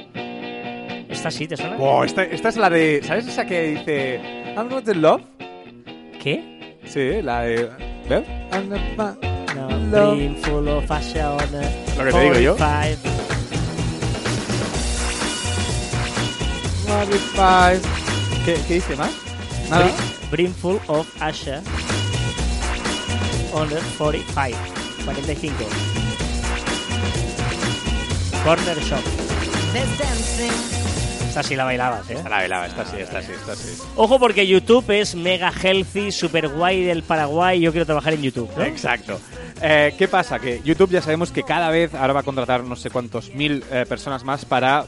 [1.09, 1.77] Esta sí, ¿te suena?
[1.77, 3.01] Wow, esta, esta es la de.
[3.03, 4.21] ¿Sabes esa que dice.
[4.57, 5.23] I'm not in love?
[6.23, 6.79] ¿Qué?
[6.85, 7.71] Sí, la de.
[8.09, 8.25] ¿Ves?
[8.53, 9.24] I'm not
[11.55, 12.57] eh, Lo que te digo yo.
[12.57, 13.15] 45.
[16.89, 17.81] Modified.
[18.45, 19.11] ¿Qué, ¿Qué dice más?
[19.71, 19.85] Nada.
[20.31, 21.63] Brim, brimful of Asha.
[23.55, 24.59] Under 45.
[25.05, 25.55] 45.
[28.45, 29.01] Corner Shop.
[31.35, 32.19] Esta sí la bailabas, ¿eh?
[32.31, 33.77] La velaba, esta sí, esta sí, esta sí.
[33.97, 37.61] Ojo porque YouTube es mega healthy, super guay del Paraguay.
[37.61, 38.63] Yo quiero trabajar en YouTube, ¿no?
[38.63, 39.19] Exacto.
[39.67, 40.39] Eh, ¿Qué pasa?
[40.39, 43.65] Que YouTube ya sabemos que cada vez ahora va a contratar no sé cuántos mil
[43.73, 44.85] eh, personas más para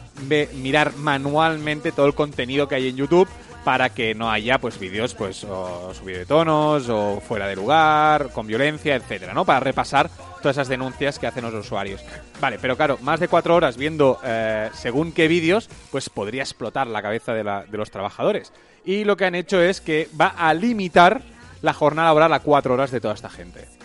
[0.53, 3.27] mirar manualmente todo el contenido que hay en YouTube
[3.65, 8.47] para que no haya pues vídeos pues subido de tonos o fuera de lugar, con
[8.47, 9.47] violencia, etcétera, ¿no?
[9.47, 10.11] Para repasar
[10.43, 12.05] todas esas denuncias que hacen los usuarios.
[12.39, 16.87] Vale, pero claro, más de cuatro horas viendo eh, según qué vídeos, pues podría explotar
[16.87, 18.53] la cabeza de, de los trabajadores.
[18.85, 21.23] Y lo que han hecho es que va a limitar
[21.63, 23.76] la jornada laboral a cuatro horas de toda esta gente.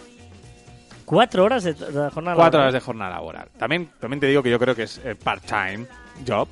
[1.11, 2.61] Cuatro horas de, de jornada Cuatro laboral.
[2.61, 3.49] horas de jornada laboral.
[3.57, 5.85] También, también te digo que yo creo que es eh, part-time
[6.25, 6.47] job,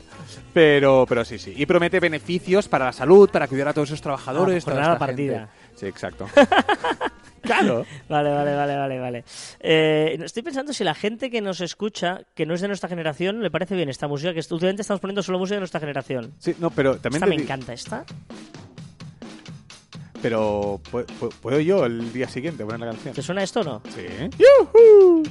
[0.54, 1.54] pero, pero sí, sí.
[1.56, 4.64] Y promete beneficios para la salud, para cuidar a todos esos trabajadores.
[4.68, 5.38] Ah, jornada esta partida.
[5.40, 5.54] gente.
[5.80, 6.28] Sí, exacto.
[7.42, 7.86] claro.
[8.10, 9.24] Vale, vale, vale, vale, vale.
[9.62, 13.42] Eh, estoy pensando si la gente que nos escucha, que no es de nuestra generación,
[13.42, 16.34] le parece bien esta música, que últimamente estamos poniendo solo música de nuestra generación.
[16.40, 18.04] Sí, no, pero también Esta me encanta, esta.
[20.22, 23.14] Pero ¿pu- pu- ¿puedo yo el día siguiente poner la canción?
[23.14, 23.82] ¿Te suena esto o no?
[23.96, 24.06] Sí.
[24.38, 25.24] ¡Yujú!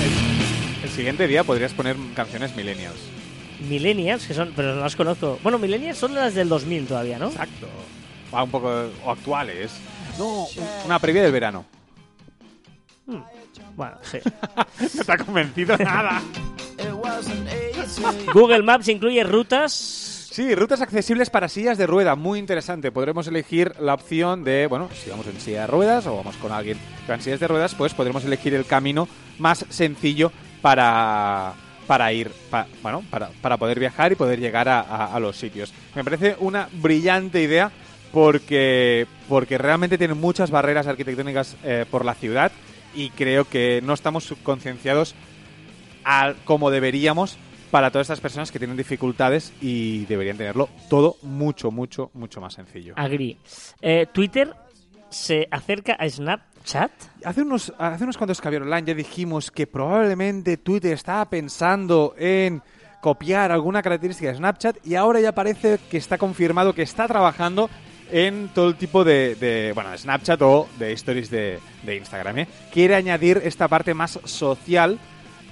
[0.00, 2.96] El, el siguiente día podrías poner canciones millennials.
[3.68, 5.38] Millennials, que son, pero no las conozco.
[5.42, 7.28] Bueno, Millennials son las del 2000 todavía, ¿no?
[7.28, 7.68] Exacto.
[8.34, 8.68] Va un poco
[9.04, 9.72] o actuales.
[10.18, 11.64] No, un- una previa del verano.
[13.76, 14.18] Bueno, sí.
[14.98, 16.22] No te ha convencido nada.
[18.32, 19.72] Google Maps incluye rutas.
[20.30, 22.92] Sí, rutas accesibles para sillas de rueda, muy interesante.
[22.92, 26.52] Podremos elegir la opción de, bueno, si vamos en silla de ruedas o vamos con
[26.52, 30.30] alguien que va en sillas de ruedas, pues podremos elegir el camino más sencillo
[30.62, 31.52] para,
[31.88, 35.36] para ir, pa- bueno, para, para poder viajar y poder llegar a, a- a los
[35.36, 35.72] sitios.
[35.96, 37.72] Me parece una brillante idea
[38.12, 42.52] porque, porque realmente tiene muchas barreras arquitectónicas eh, por la ciudad
[42.94, 45.14] y creo que no estamos concienciados
[46.44, 47.38] como deberíamos
[47.70, 52.54] para todas estas personas que tienen dificultades y deberían tenerlo todo mucho, mucho, mucho más
[52.54, 52.94] sencillo.
[52.96, 53.38] Agri.
[53.80, 54.54] Eh, Twitter
[55.08, 56.90] se acerca a Snapchat.
[57.24, 62.62] Hace unos, hace unos cuantos Caviar Online ya dijimos que probablemente Twitter estaba pensando en
[63.00, 67.70] copiar alguna característica de Snapchat y ahora ya parece que está confirmado que está trabajando
[68.12, 72.38] en todo el tipo de, de, bueno, de Snapchat o de stories de, de Instagram.
[72.40, 72.48] ¿eh?
[72.72, 74.98] Quiere añadir esta parte más social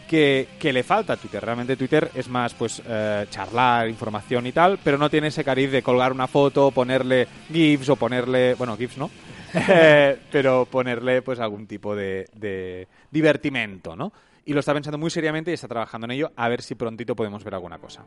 [0.09, 1.45] que, que le falta a Twitter.
[1.45, 5.71] Realmente Twitter es más pues eh, charlar, información y tal, pero no tiene ese cariz
[5.71, 9.11] de colgar una foto, ponerle GIFs o ponerle, bueno, GIFs no,
[9.69, 14.13] Eh, pero ponerle pues algún tipo de, de divertimento, ¿no?
[14.45, 17.15] Y lo está pensando muy seriamente y está trabajando en ello, a ver si prontito
[17.17, 18.03] podemos ver alguna cosa.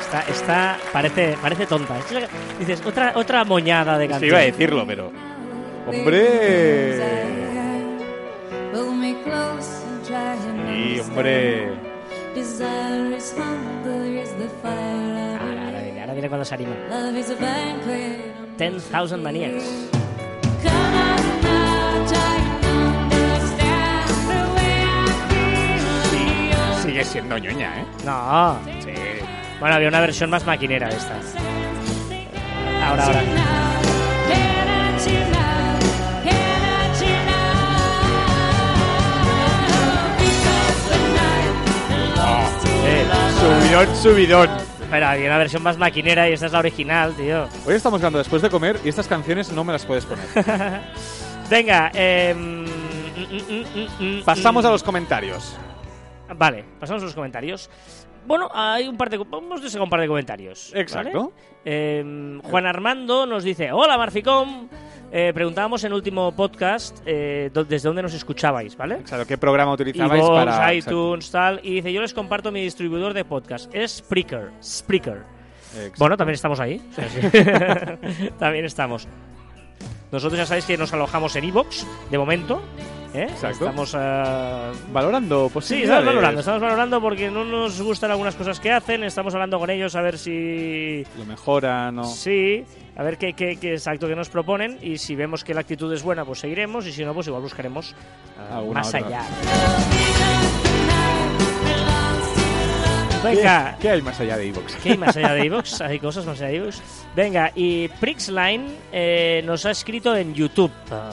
[0.00, 1.98] Está, está parece, parece tonta.
[2.08, 2.26] Que-
[2.60, 4.28] Dices, otra, otra moñada de Sí, canción.
[4.30, 5.12] iba a decirlo, pero...
[5.86, 7.57] ¡Hombre!
[10.68, 11.72] Sí, hombre.
[12.34, 16.74] Desire is hunger is the fire of Ahora viene, ahora viene cuando se anima.
[16.90, 18.56] Love is a banquet.
[18.58, 19.64] 10,000 Maniacs.
[20.62, 26.82] Come on now, try and understand the way I feel.
[26.82, 27.84] Sigue siendo ñoña, ¿eh?
[28.04, 28.58] No.
[28.80, 28.92] Sí.
[29.60, 31.18] Bueno, había una versión más maquinera de esta.
[32.84, 33.67] Ahora, ahora.
[43.38, 44.50] Subidón, subidón.
[44.80, 47.46] Espera, había una versión más maquinera y esta es la original, tío.
[47.66, 50.24] Hoy estamos hablando después de comer y estas canciones no me las puedes poner.
[51.50, 52.64] Venga, eh, mm,
[54.00, 54.66] mm, mm, Pasamos mm.
[54.66, 55.56] a los comentarios.
[56.36, 57.70] Vale, pasamos a los comentarios.
[58.26, 59.18] Bueno, hay un par de...
[59.18, 60.70] Vamos a un par de comentarios.
[60.72, 60.82] ¿vale?
[60.82, 61.32] Exacto.
[61.64, 64.68] Eh, Juan Armando nos dice, hola Marficom.
[65.10, 68.96] Eh, preguntábamos en el último podcast eh, desde dónde nos escuchabais, ¿vale?
[68.96, 70.74] Exacto, ¿qué programa utilizabais iVoox, para...?
[70.74, 71.60] iTunes, tal.
[71.62, 73.74] Y dice, yo les comparto mi distribuidor de podcast.
[73.74, 74.50] Es Spreaker.
[74.62, 75.22] Spreaker.
[75.74, 75.94] Exacto.
[75.98, 76.82] Bueno, también estamos ahí.
[76.90, 78.28] O sea, sí.
[78.38, 79.08] también estamos.
[80.12, 82.62] Nosotros ya sabéis que nos alojamos en Evox, de momento.
[83.14, 83.26] ¿eh?
[83.30, 83.66] Exacto.
[83.66, 83.94] Estamos...
[83.94, 85.98] ah, Valorando Sí, posibilidades.
[85.98, 89.70] estamos valorando, estamos valorando porque no nos gustan algunas cosas que hacen, estamos hablando con
[89.70, 91.04] ellos a ver si...
[91.18, 92.04] Lo mejoran o...
[92.04, 92.64] Sí,
[92.98, 95.90] a ver qué, qué, qué exacto que nos proponen y si vemos que la actitud
[95.94, 97.94] es buena, pues seguiremos y si no, pues igual buscaremos
[98.50, 99.06] Alguna más otra.
[99.06, 100.67] allá.
[103.22, 104.76] ¿Qué, Venga, qué hay más allá de Evox?
[104.76, 105.80] ¿Qué hay más allá de iVoox?
[105.80, 106.76] Hay cosas más allá de iVoox.
[107.16, 110.70] Venga, y Prixline eh, nos ha escrito en YouTube,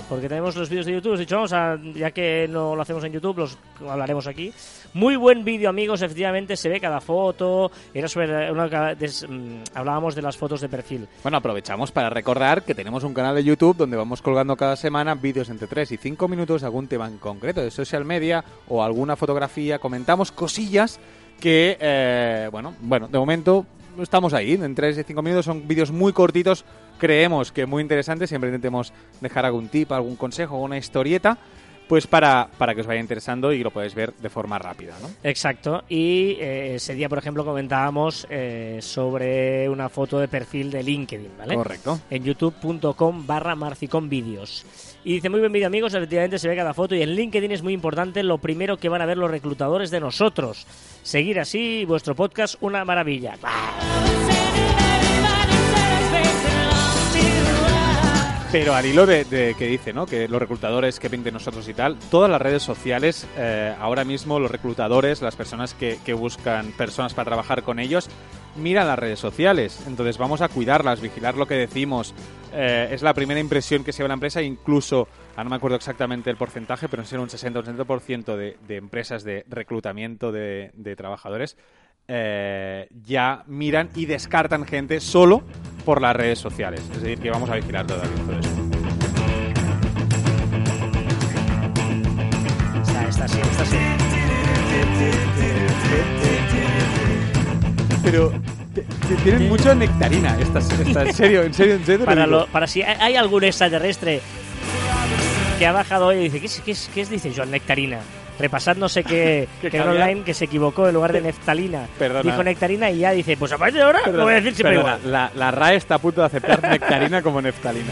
[0.07, 1.09] porque tenemos los vídeos de YouTube.
[1.09, 3.57] Hemos dicho, vamos a, ya que no lo hacemos en YouTube, los
[3.89, 4.53] hablaremos aquí.
[4.93, 7.71] Muy buen vídeo, amigos, efectivamente, se ve cada foto.
[7.93, 11.07] Era sobre una, des- mm, hablábamos de las fotos de perfil.
[11.23, 15.15] Bueno, aprovechamos para recordar que tenemos un canal de YouTube donde vamos colgando cada semana
[15.15, 18.83] vídeos entre 3 y 5 minutos de algún tema en concreto de social media o
[18.83, 19.79] alguna fotografía.
[19.79, 20.99] Comentamos cosillas
[21.39, 23.65] que, eh, bueno, bueno, de momento
[24.01, 24.53] estamos ahí.
[24.53, 26.65] En 3 y 5 minutos son vídeos muy cortitos,
[26.97, 28.29] creemos que muy interesantes.
[28.29, 31.37] Siempre intentemos dejar algún tip, algún consejo, alguna historieta.
[31.87, 35.09] Pues para, para que os vaya interesando y lo podáis ver de forma rápida, ¿no?
[35.23, 35.83] Exacto.
[35.87, 41.37] Y eh, ese día, por ejemplo, comentábamos eh, sobre una foto de perfil de LinkedIn,
[41.37, 41.53] ¿vale?
[41.53, 41.99] Correcto.
[42.09, 44.65] en youtube.com barra marficomvídeos.
[45.05, 47.73] Y dice, muy vídeo amigos, efectivamente se ve cada foto y en LinkedIn es muy
[47.73, 50.65] importante lo primero que van a ver los reclutadores de nosotros.
[51.03, 53.37] Seguir así vuestro podcast, una maravilla.
[58.57, 60.05] Pero al hilo de, que dice, ¿no?
[60.05, 64.05] Que los reclutadores que ven de nosotros y tal, todas las redes sociales, eh, ahora
[64.05, 68.09] mismo los reclutadores, las personas que, buscan personas para trabajar con ellos,
[68.55, 69.83] miran las redes sociales.
[69.87, 72.15] Entonces vamos a cuidarlas, vigilar lo que decimos.
[72.53, 75.75] Eh, es la primera impresión que se ve la empresa, incluso, ahora no me acuerdo
[75.75, 80.31] exactamente el porcentaje, pero no sé, un 60 o 70% de, de empresas de reclutamiento
[80.31, 81.57] de trabajadores
[82.07, 85.43] eh, ya miran y descartan gente solo
[85.85, 86.81] por las redes sociales.
[86.93, 88.49] Es decir, que vamos a vigilar todavía todo eso.
[92.87, 93.77] Está, está así, está así.
[98.03, 98.31] Pero
[99.23, 102.05] tienen mucho nectarina estas, estas- en serio, en serio, en serio.
[102.05, 104.21] Para, lo- para si hay hay algún extraterrestre
[105.57, 107.99] que ha bajado hoy y dice, ¿qué es, qué es, qué es dice Joan Nectarina?
[108.39, 111.87] Repasad no sé qué, Que que era online que se equivocó en lugar de neftalina.
[111.97, 112.23] Perdona.
[112.23, 114.55] Dijo nectarina y ya dice, pues a partir de ahora Perdona, lo voy a decir
[114.55, 115.11] siempre perdona, igual.
[115.11, 117.91] La, la RAE está a punto de aceptar nectarina como neftalina.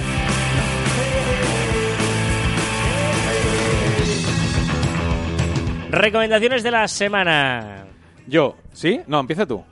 [5.89, 7.85] Recomendaciones de la semana.
[8.25, 9.01] Yo, ¿sí?
[9.05, 9.63] No, empieza tú.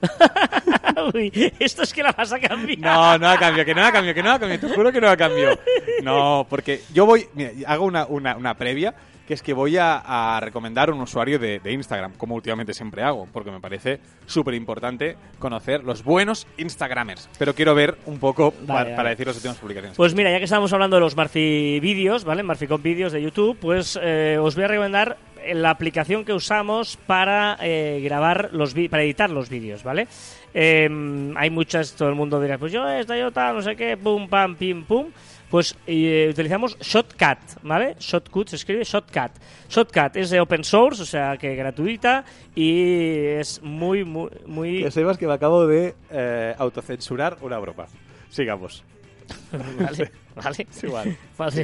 [1.14, 2.78] Uy, esto es que la vas a cambiar.
[2.78, 5.00] No, no ha cambiado, que no ha cambiado, que no ha cambiado, te juro que
[5.00, 5.58] no ha cambiado.
[6.02, 8.94] No, porque yo voy, mira, hago una, una, una previa,
[9.30, 10.02] que es que voy a,
[10.36, 14.54] a recomendar un usuario de, de Instagram, como últimamente siempre hago, porque me parece súper
[14.54, 17.28] importante conocer los buenos Instagramers.
[17.38, 19.96] Pero quiero ver un poco pa- Vale, para, decir las últimas publicaciones.
[19.96, 22.42] Pues mira, ya que estamos hablando de los Marfi vídeos, ¿vale?
[22.42, 25.16] Marficom vídeos de YouTube, pues eh, os voy a recomendar
[25.54, 30.08] la aplicación que usamos para eh, grabar los para editar los vídeos, ¿vale?
[30.54, 30.88] Eh,
[31.36, 34.28] hay muchas, todo el mundo dirá, pues yo esta, yo tal, no sé qué, pum,
[34.28, 35.06] pam, pim, pum.
[35.50, 37.96] Pues eh, utilizamos Shotcut, ¿vale?
[37.98, 39.32] Shotcut se escribe Shotcut.
[39.68, 44.84] Shotcut es de open source, o sea que gratuita y es muy, muy, muy...
[44.84, 47.86] Que sepas que me acabo de eh, autocensurar una broma.
[48.30, 48.84] Sigamos.
[49.78, 50.66] Vale, vale.
[50.68, 51.16] Es igual.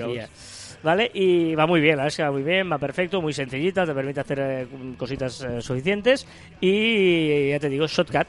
[0.06, 0.28] Mía.
[0.82, 1.10] ¿Vale?
[1.14, 3.84] Y va muy bien, la verdad es que va muy bien, va perfecto, muy sencillita,
[3.84, 6.26] te permite hacer eh, cositas eh, suficientes
[6.60, 8.26] y ya te digo, Shotcut.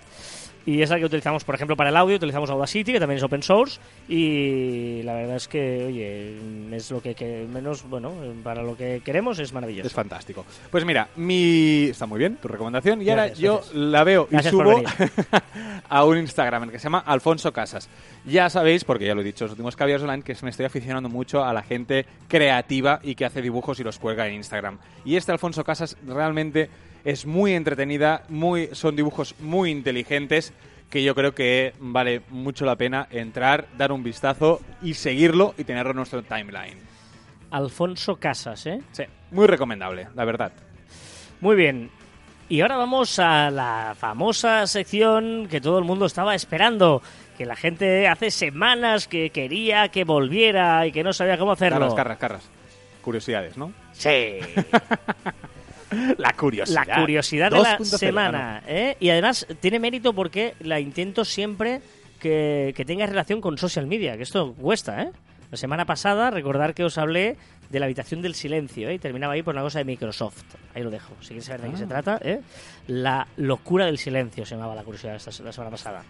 [0.67, 3.23] Y es la que utilizamos, por ejemplo, para el audio, utilizamos Audacity, que también es
[3.23, 8.11] open source, y la verdad es que, oye, es lo que, que menos, bueno,
[8.43, 9.87] para lo que queremos es maravilloso.
[9.87, 10.45] Es fantástico.
[10.69, 13.75] Pues mira, mi está muy bien tu recomendación y ahora Gracias, yo gracias.
[13.75, 14.83] la veo Gracias y por subo
[15.89, 17.87] a un Instagram que se llama Alfonso Casas.
[18.25, 20.65] Ya sabéis, porque ya lo he dicho en los últimos caviars online, que me estoy
[20.65, 24.79] aficionando mucho a la gente creativa y que hace dibujos y los cuelga en Instagram.
[25.05, 26.69] Y este Alfonso Casas realmente
[27.03, 30.53] es muy entretenida, muy son dibujos muy inteligentes
[30.89, 35.63] que yo creo que vale mucho la pena entrar, dar un vistazo y seguirlo y
[35.63, 36.77] tenerlo en nuestro timeline.
[37.51, 38.81] Alfonso Casas, ¿eh?
[38.91, 40.51] Sí, muy recomendable, la verdad.
[41.41, 41.89] Muy bien.
[42.49, 47.01] Y ahora vamos a la famosa sección que todo el mundo estaba esperando,
[47.37, 51.79] que la gente hace semanas que quería que volviera y que no sabía cómo hacerlo.
[51.79, 52.49] Carras, carras, carras.
[53.01, 53.73] Curiosidades, ¿no?
[53.91, 54.39] Sí.
[56.17, 56.85] La curiosidad.
[56.87, 58.63] La curiosidad de la 2.0, semana.
[58.67, 58.97] ¿eh?
[58.99, 61.81] Y además tiene mérito porque la intento siempre
[62.19, 65.11] que, que tenga relación con social media, que esto cuesta, ¿eh?
[65.49, 67.37] La semana pasada, recordar que os hablé
[67.69, 68.95] de la habitación del silencio, ¿eh?
[68.95, 70.43] y terminaba ahí por una cosa de Microsoft.
[70.75, 71.13] Ahí lo dejo.
[71.21, 71.87] Si quieres saber de qué se Ah.
[71.87, 72.41] trata, ¿eh?
[72.87, 76.03] La locura del silencio se llamaba la curiosidad esta, la semana pasada.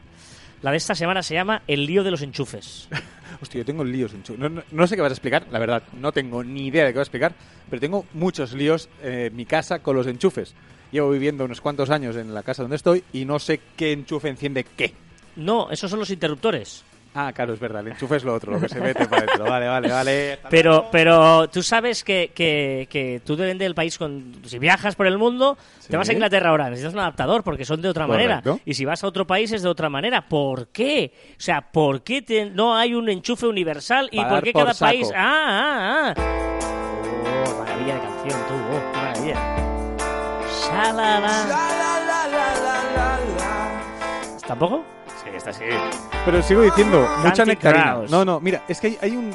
[0.62, 2.88] La de esta semana se llama El lío de los enchufes.
[3.42, 5.60] Hostia, yo tengo líos en chu- no, no, no sé qué vas a explicar, la
[5.60, 5.84] verdad.
[5.94, 7.34] No tengo ni idea de qué vas a explicar,
[7.70, 10.56] pero tengo muchos líos eh, en mi casa con los enchufes.
[10.92, 14.30] Llevo viviendo unos cuantos años en la casa donde estoy y no sé qué enchufe
[14.30, 14.94] enciende qué.
[15.36, 16.84] No, esos son los interruptores.
[17.20, 17.82] Ah, claro, es verdad.
[17.82, 19.46] El enchufe es lo otro, lo que se mete para dentro.
[19.46, 20.40] Vale, vale, vale.
[20.52, 25.08] Pero, pero tú sabes que, que, que tú depende del país, con, si viajas por
[25.08, 25.88] el mundo, Sí.
[25.90, 28.44] te vas a Inglaterra ahora, necesitas un adaptador porque son de otra manera.
[28.66, 30.28] Y si vas a otro país es de otra manera.
[30.30, 31.12] ¿Por qué?
[31.32, 35.10] O sea, ¿por qué te- no hay un enchufe universal y por qué cada país...
[35.16, 36.22] Ah, ah, ah.
[37.48, 38.54] Oh, maravilla de canción, tú.
[38.54, 39.36] Oh, qué maravilla.
[40.70, 41.34] Shalala.
[44.48, 44.84] ¿Tampoco?
[45.42, 45.64] Sí, está así.
[46.26, 47.98] Pero sigo diciendo, mucha Candy nectarina.
[48.10, 49.32] No, no, mira, es que hay, hay un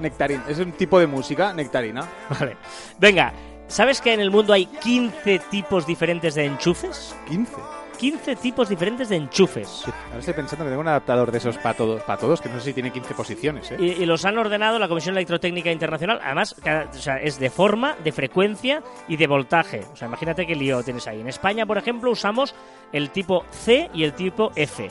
[0.00, 0.44] nectarina.
[0.48, 2.02] Es un tipo de música, nectarina.
[2.40, 2.56] Vale.
[2.98, 3.32] Venga,
[3.68, 7.14] ¿sabes que en el mundo hay 15 tipos diferentes de enchufes?
[7.28, 7.52] 15.
[7.98, 9.84] 15 tipos diferentes de enchufes.
[10.08, 12.58] Ahora estoy pensando que tengo un adaptador de esos para todos, para todos, que no
[12.58, 13.76] sé si tiene 15 posiciones, ¿eh?
[13.78, 16.18] Y, y los han ordenado la Comisión Electrotécnica Internacional.
[16.24, 19.82] Además, cada- o sea, es de forma, de frecuencia y de voltaje.
[19.92, 21.20] O sea, imagínate qué lío tienes ahí.
[21.20, 22.56] En España, por ejemplo, usamos
[22.92, 24.88] el tipo C y el tipo F,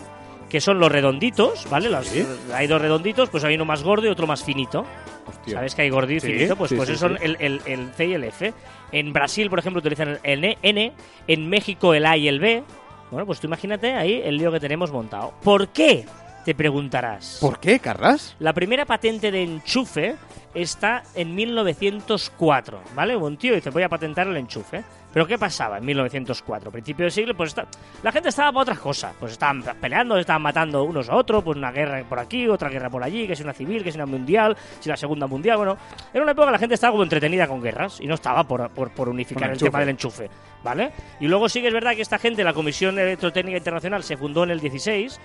[0.52, 1.90] que son los redonditos, ¿vale?
[1.90, 2.28] Los- Sí.
[2.54, 4.86] Hay dos redonditos, pues hay uno más gordo y otro más finito.
[5.26, 5.56] Hostia.
[5.56, 6.58] ¿Sabes que hay gordo y Sí, finito?
[6.58, 7.18] Pues, sí, pues esos son.
[7.22, 8.54] El, el- el C y el F.
[8.92, 10.92] En Brasil, por ejemplo, utilizan el N, N.
[11.28, 12.64] En México el A y el B.
[13.12, 15.34] Bueno, pues tú imagínate ahí el lío que tenemos montado.
[15.42, 16.06] ¿Por qué?
[16.46, 17.38] Te preguntarás.
[17.40, 18.36] ¿Por qué, Carras?
[18.40, 20.16] La primera patente de enchufe
[20.56, 23.16] está en 1904, ¿vale?
[23.16, 24.84] Un tío dice, voy a patentar el enchufe.
[25.14, 26.72] Pero ¿qué pasaba en 1904?
[26.72, 27.66] Principio del siglo, pues está-
[28.02, 29.14] la gente estaba para otras cosas.
[29.20, 32.90] Pues estaban peleando, estaban matando unos a otros, pues una guerra por aquí, otra guerra
[32.90, 35.78] por allí, que es una civil, que es una mundial, si la segunda mundial, bueno.
[36.14, 38.70] Era una época que la gente estaba como entretenida con guerras y no estaba por,
[38.70, 39.70] por, por unificar el enchufe.
[39.70, 40.30] tema del enchufe,
[40.64, 40.92] ¿vale?
[41.20, 44.46] Y luego sí que es verdad que esta gente, la Comisión Electrotécnica Internacional, se fundó
[44.46, 45.20] en el 16.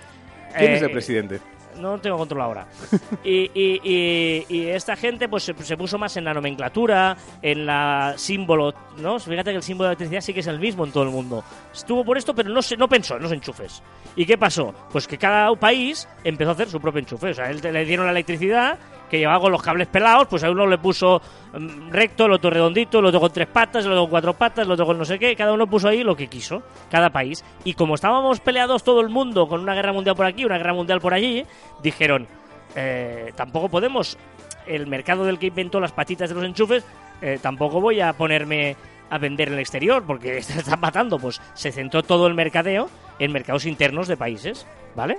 [0.57, 1.41] ¿Quién es Eh, el presidente?
[1.81, 2.67] no lo tengo controlado ahora.
[3.23, 7.67] Y, y- y- y esta gente pues se, se puso más en la nomenclatura, en
[7.67, 9.19] la símbolo, ¿no?
[9.19, 11.45] Fíjate que el símbolo de electricidad sí que es el mismo en todo el mundo.
[11.75, 13.83] Estuvo por esto, pero no se, no pensó en los enchufes.
[14.17, 14.73] ¿Y qué pasó?
[14.91, 17.31] Pues que cada país empezó a hacer su propio enchufe.
[17.31, 18.79] O sea, él, le dieron la electricidad,
[19.09, 21.21] que llevaba con los cables pelados, pues a uno le puso
[21.53, 24.67] mm, recto, el otro redondito, el otro con tres patas, el otro con cuatro patas,
[24.67, 25.35] el otro con no sé qué.
[25.37, 27.45] Cada uno puso ahí lo que quiso, cada país.
[27.65, 30.75] Y como estábamos peleados todo el mundo con una guerra mundial por aquí, una guerra
[30.75, 31.45] mundial por allí,
[31.83, 32.27] dijeron,
[32.75, 34.19] eh, tampoco podemos,
[34.67, 36.85] el mercado del que inventó las patitas de los enchufes,
[37.23, 38.77] eh, tampoco voy a ponerme
[39.09, 41.19] a vender en el exterior porque se están matando.
[41.19, 42.89] Pues se centró todo el mercadeo
[43.19, 45.19] en mercados internos de países, ¿vale?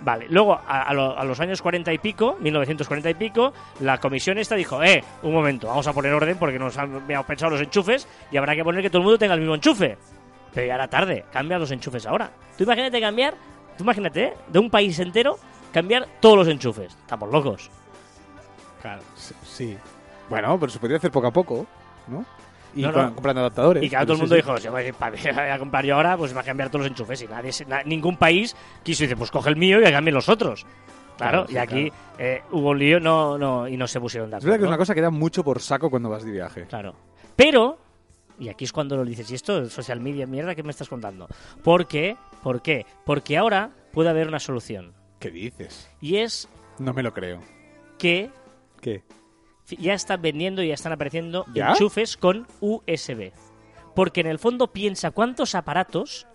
[0.00, 3.98] Vale, luego a, a lo- a los años 40 y pico, 1940 y pico, la
[3.98, 7.52] comisión esta dijo, eh, un momento, vamos a poner orden porque nos han habíamos pensado
[7.52, 9.96] los enchufes y habrá que poner que todo el mundo tenga el mismo enchufe.
[10.52, 12.30] Pero ya era tarde, cambia los enchufes ahora.
[12.58, 13.34] Tú imagínate cambiar,
[13.76, 14.34] tú imagínate, ¿eh?
[14.48, 15.38] de un país entero,
[15.72, 16.92] cambiar todos los enchufes.
[16.94, 17.70] Estamos locos.
[18.82, 19.78] Claro, sí, sí.
[20.28, 21.66] Bueno, pero se podría hacer poco a poco,
[22.08, 22.24] ¿no?
[22.76, 23.14] Y No, no.
[23.14, 23.82] comprando adaptadores.
[23.82, 24.42] Y claro, todo el mundo sí.
[24.42, 24.84] dijo, "Si voy
[25.50, 27.22] a comprar yo ahora, pues va a cambiar todos los enchufes.
[27.22, 30.64] Y nadie, na- ningún país quiso decir, pues coge el mío y cambien los otros.
[31.16, 34.42] Claro, y aquí eh, hubo un lío no, no, y no se pusieron de Es
[34.42, 34.50] acuerdo.
[34.52, 36.66] verdad que es una cosa que da mucho por saco cuando vas de viaje.
[36.66, 36.94] Claro.
[37.34, 37.78] Pero,
[38.38, 40.90] y aquí es cuando lo dices, ¿y esto es social media mierda que me estás
[40.90, 41.26] contando?
[41.64, 42.18] ¿Por qué?
[42.42, 42.84] ¿Por qué?
[43.06, 44.92] Porque ahora puede haber una solución.
[45.18, 45.90] ¿Qué dices?
[46.02, 47.40] Y es No me lo creo.
[47.98, 48.30] que
[48.82, 49.02] ¿Qué?
[49.68, 51.70] Ya están vendiendo y ya están apareciendo ¿Ya?
[51.70, 53.32] enchufes con USB.
[53.94, 56.26] Porque en el fondo piensa cuántos aparatos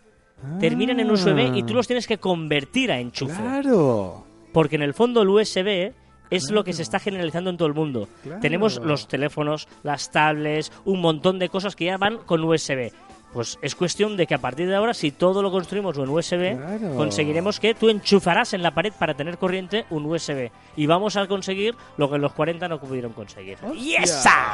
[0.59, 3.35] terminan en USB y tú los tienes que convertir a enchufe.
[3.35, 4.25] Claro.
[4.51, 5.93] Porque en el fondo el USB
[6.31, 8.07] es lo que se está generalizando en todo el mundo.
[8.23, 8.41] Claro.
[8.41, 12.91] Tenemos los teléfonos, las tablets, un montón de cosas que ya van con USB.
[13.33, 16.57] Pues es cuestión de que a partir de ahora, si todo lo construimos en USB,
[16.57, 16.95] Claro.
[16.97, 20.51] conseguiremos que tú enchufarás en la pared para tener corriente un USB.
[20.75, 23.57] Y vamos a conseguir lo que los 40 no pudieron conseguir.
[23.73, 24.51] ¡Y esa!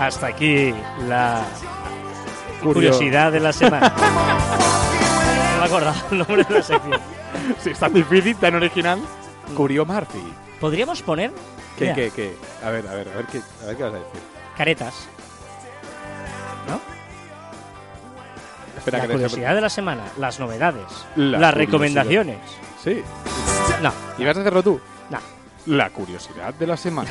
[0.00, 0.72] Hasta aquí
[1.08, 1.44] la
[2.62, 3.92] curiosidad de la semana.
[5.58, 7.00] No me acordaba el nombre de la sección.
[7.60, 9.00] Si es tan difícil, tan original.
[9.56, 10.22] Curio Murphy.
[10.60, 11.30] ¿Podríamos poner
[11.76, 12.34] ¿Qué, Mira, qué, qué?
[12.64, 14.20] A ver, a ver, a ver qué, a ver qué vas a decir.
[14.56, 14.94] caretas?
[16.68, 16.80] ¿No?
[18.76, 20.84] Espera la que curiosidad de la semana, las novedades,
[21.16, 21.52] La las curiosidad.
[21.54, 22.38] recomendaciones.
[22.82, 23.02] Sí.
[23.82, 24.80] No, ¿Y vas a hacerlo tú?
[25.10, 25.18] no.
[25.66, 27.10] La curiosidad de la semana.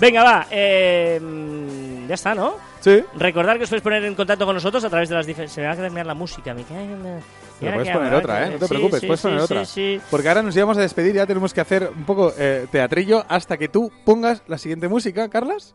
[0.00, 0.46] Venga, va.
[0.50, 2.54] eh, mm, ya está, ¿no?
[2.80, 3.04] Sí.
[3.14, 5.54] Recordar que os podéis poner en contacto con nosotros a través de las diferentes...
[5.54, 7.22] Se me va a terminar la música, me cago en la- ¿Y
[7.62, 8.50] Pero puedes poner otra, ¿eh?
[8.52, 9.64] No te preocupes, sí, puedes sí, poner sí, otra.
[9.64, 10.00] sí.
[10.10, 13.56] Porque ahora nos íbamos a despedir, ya tenemos que hacer un poco eh, teatrillo hasta
[13.56, 15.74] que tú pongas la siguiente música, Carlas.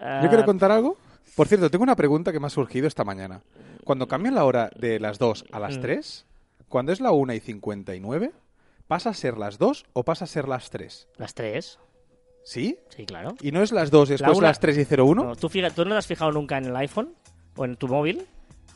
[0.00, 0.96] Ah, Yo quiero contar algo.
[1.36, 3.40] Por cierto, tengo una pregunta que me ha surgido esta mañana.
[3.84, 5.80] Cuando cambian la hora de las 2 a las Mm.
[5.82, 6.26] 3,
[6.68, 8.32] cuando es la 1 y 59,
[8.86, 11.08] ¿pasa a ser las 2 o pasa a ser las 3?
[11.16, 11.78] Las tres.
[12.44, 12.78] ¿Sí?
[12.88, 13.34] Sí, claro.
[13.42, 15.24] ¿Y no es las 2 y La después una- las 3 y 01?
[15.24, 17.12] No, ¿tú, fija- ¿Tú no te has fijado nunca en el iPhone
[17.56, 18.26] o en tu móvil?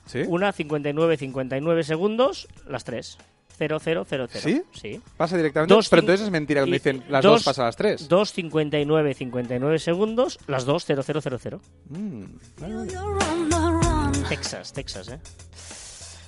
[0.06, 0.22] ¿Sí?
[0.26, 3.18] Una 59, 59 segundos, las 3.
[3.58, 4.42] 0, 0, 0, 0.
[4.42, 4.62] ¿Sí?
[4.72, 5.00] Sí.
[5.16, 5.72] Pasa directamente.
[5.74, 8.08] Dos Pero entonces es mentira cuando dicen las dos- 2 pasa a las 3.
[8.08, 11.60] 2, 59, 59 segundos, las 2, 0, 0, 0, 0.
[11.90, 12.24] Mm.
[14.28, 15.18] Texas, Texas, ¿eh?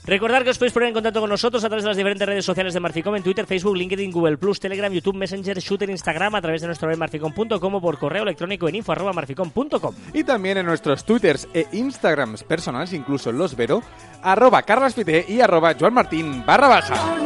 [0.06, 2.44] Recordar que os podéis poner en contacto con nosotros a través de las diferentes redes
[2.44, 6.42] sociales de Marficom en Twitter, Facebook, LinkedIn, Google Plus, Telegram, YouTube, Messenger, Shooter, Instagram, a
[6.42, 9.94] través de nuestro web marficom.com o por correo electrónico en info arroba marficom.com.
[10.12, 13.82] Y también en nuestros twitters e instagrams personales, incluso los Vero,
[14.22, 17.24] arroba carlaspite y arroba joanmartin barra baja.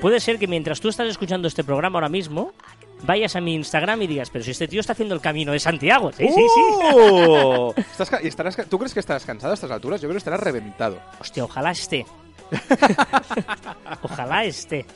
[0.00, 2.52] Puede ser que mientras tú estás escuchando este programa ahora mismo,
[3.02, 5.60] vayas a mi Instagram y digas, pero si este tío está haciendo el camino de
[5.60, 6.12] Santiago.
[6.12, 6.60] Sí, sí, sí.
[6.94, 7.74] ¡Oh!
[7.76, 10.00] ¿Estás y estarás ¿Tú crees que estarás cansado a estas alturas?
[10.00, 11.00] Yo creo que estarás reventado.
[11.20, 12.06] Hostia, ojalá esté.
[14.02, 14.86] ojalá esté.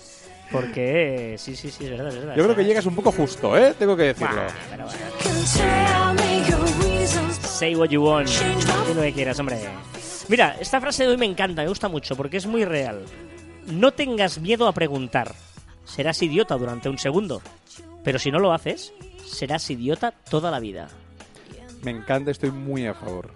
[0.51, 2.37] Porque, sí, sí, sí, es verdad, es verdad.
[2.37, 3.75] Yo creo que llegas un poco justo, ¿eh?
[3.79, 4.43] Tengo que decirlo.
[4.71, 5.01] Pero bueno.
[7.43, 8.29] Say what you want.
[8.29, 9.61] Di lo que quieras, hombre.
[10.29, 13.05] Mira, esta frase de hoy me encanta, me gusta mucho, porque es muy real.
[13.67, 15.35] No tengas miedo a preguntar.
[15.85, 17.43] Serás idiota durante un segundo.
[18.03, 18.93] Pero si no lo haces,
[19.25, 20.89] serás idiota toda la vida.
[21.83, 23.31] Me encanta, estoy muy a favor.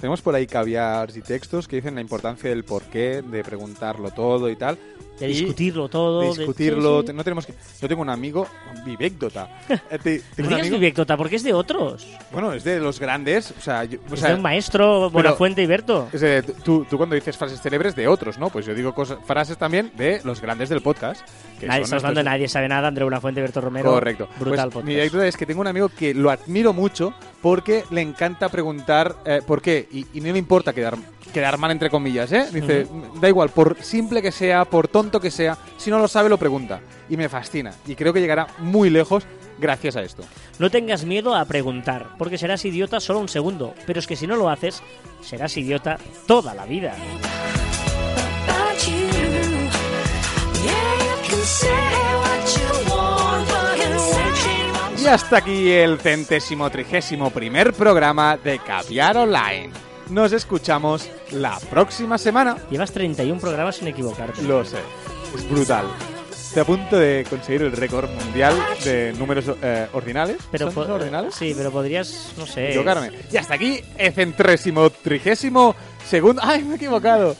[0.00, 4.48] Tenemos por ahí caviars y textos que dicen la importancia del porqué, de preguntarlo todo
[4.48, 4.78] y tal.
[5.20, 6.20] De discutirlo todo.
[6.22, 7.02] de discutirlo.
[7.14, 7.54] No tenemos que...
[7.80, 8.46] Yo tengo un amigo,
[8.84, 9.48] Vivécdota.
[9.90, 12.06] Eh, te- No digas amigo- Vivécdota, porque es de otros.
[12.32, 13.52] Bueno, es de los grandes.
[13.56, 16.08] O sea, yo- o Es sea, de un maestro Buenafuente y Berto.
[16.12, 18.50] es de- tú, tú cuando dices frases célebres de otros, ¿no?
[18.50, 21.22] Pues yo digo cosas, frases también de los grandes del podcast.
[21.58, 23.90] Que Nadie, estamos hablando estos- Nadie sabe nada, André Buenafuente y Berto Romero.
[23.90, 24.28] Correcto.
[24.38, 24.86] Brutal Pues, podcast.
[24.86, 29.16] mi anécdota es que tengo un amigo que lo admiro mucho porque le encanta preguntar
[29.24, 30.96] eh, por qué y, y no le importa quedar,
[31.32, 32.46] quedar mal entre comillas, ¿eh?
[32.52, 32.86] Dice,
[33.20, 36.38] da igual, por simple que sea, por tonto que sea, si no lo sabe lo
[36.38, 36.80] pregunta.
[37.08, 37.72] Y me fascina.
[37.86, 39.24] Y creo que llegará muy lejos
[39.58, 40.22] gracias a esto.
[40.58, 43.74] No tengas miedo a preguntar, porque serás idiota solo un segundo.
[43.86, 44.82] Pero es que si no lo haces,
[45.22, 46.94] serás idiota toda la vida.
[55.00, 59.87] Y hasta aquí el centésimo trigésimo primer programa de Caviar Online.
[60.10, 62.56] Nos escuchamos la próxima semana.
[62.70, 64.42] Llevas 31 programas sin equivocarte.
[64.42, 64.78] Lo sé,
[65.36, 65.86] es brutal.
[66.30, 70.38] Estoy a punto de conseguir el récord mundial de números eh, ordinales.
[70.50, 71.34] pero ¿Son po- ordinales?
[71.34, 72.68] Sí, pero podrías, no sé.
[72.70, 73.12] Equivocarme.
[73.30, 75.74] Y hasta aquí el centésimo trigésimo
[76.06, 76.40] segundo.
[76.42, 77.36] ¡Ay, me he equivocado!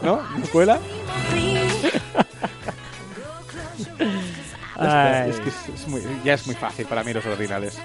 [0.00, 0.16] ¿No?
[0.38, 0.78] ¿No cuela?
[4.78, 5.30] Ay.
[5.30, 7.76] Es que es- es muy- ya es muy fácil para mí los ordinales.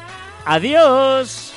[0.45, 1.51] Adiós.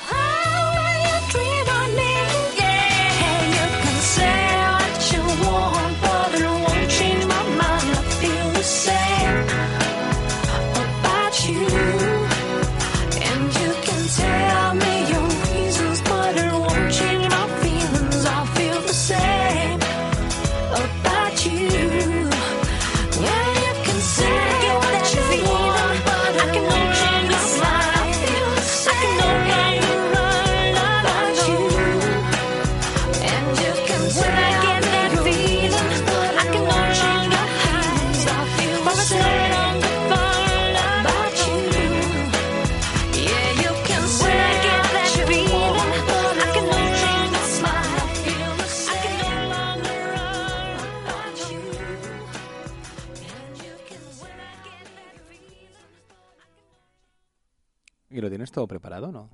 [58.59, 59.29] Todo preparado no?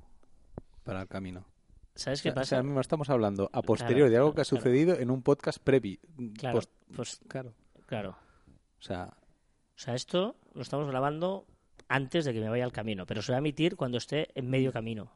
[0.84, 1.44] Para el camino.
[1.96, 2.62] ¿Sabes qué sea, o sea, pasa?
[2.62, 4.56] mismo estamos hablando a posteriori de algo que ha claro.
[4.62, 5.98] sucedido en un podcast previ.
[6.38, 7.54] Claro, Post- pues claro.
[7.86, 8.10] claro.
[8.78, 9.06] O sea,
[9.74, 11.44] O sea, esto lo estamos grabando
[11.88, 14.48] antes de que me vaya al camino, pero se va a emitir cuando esté en
[14.48, 15.10] medio camino.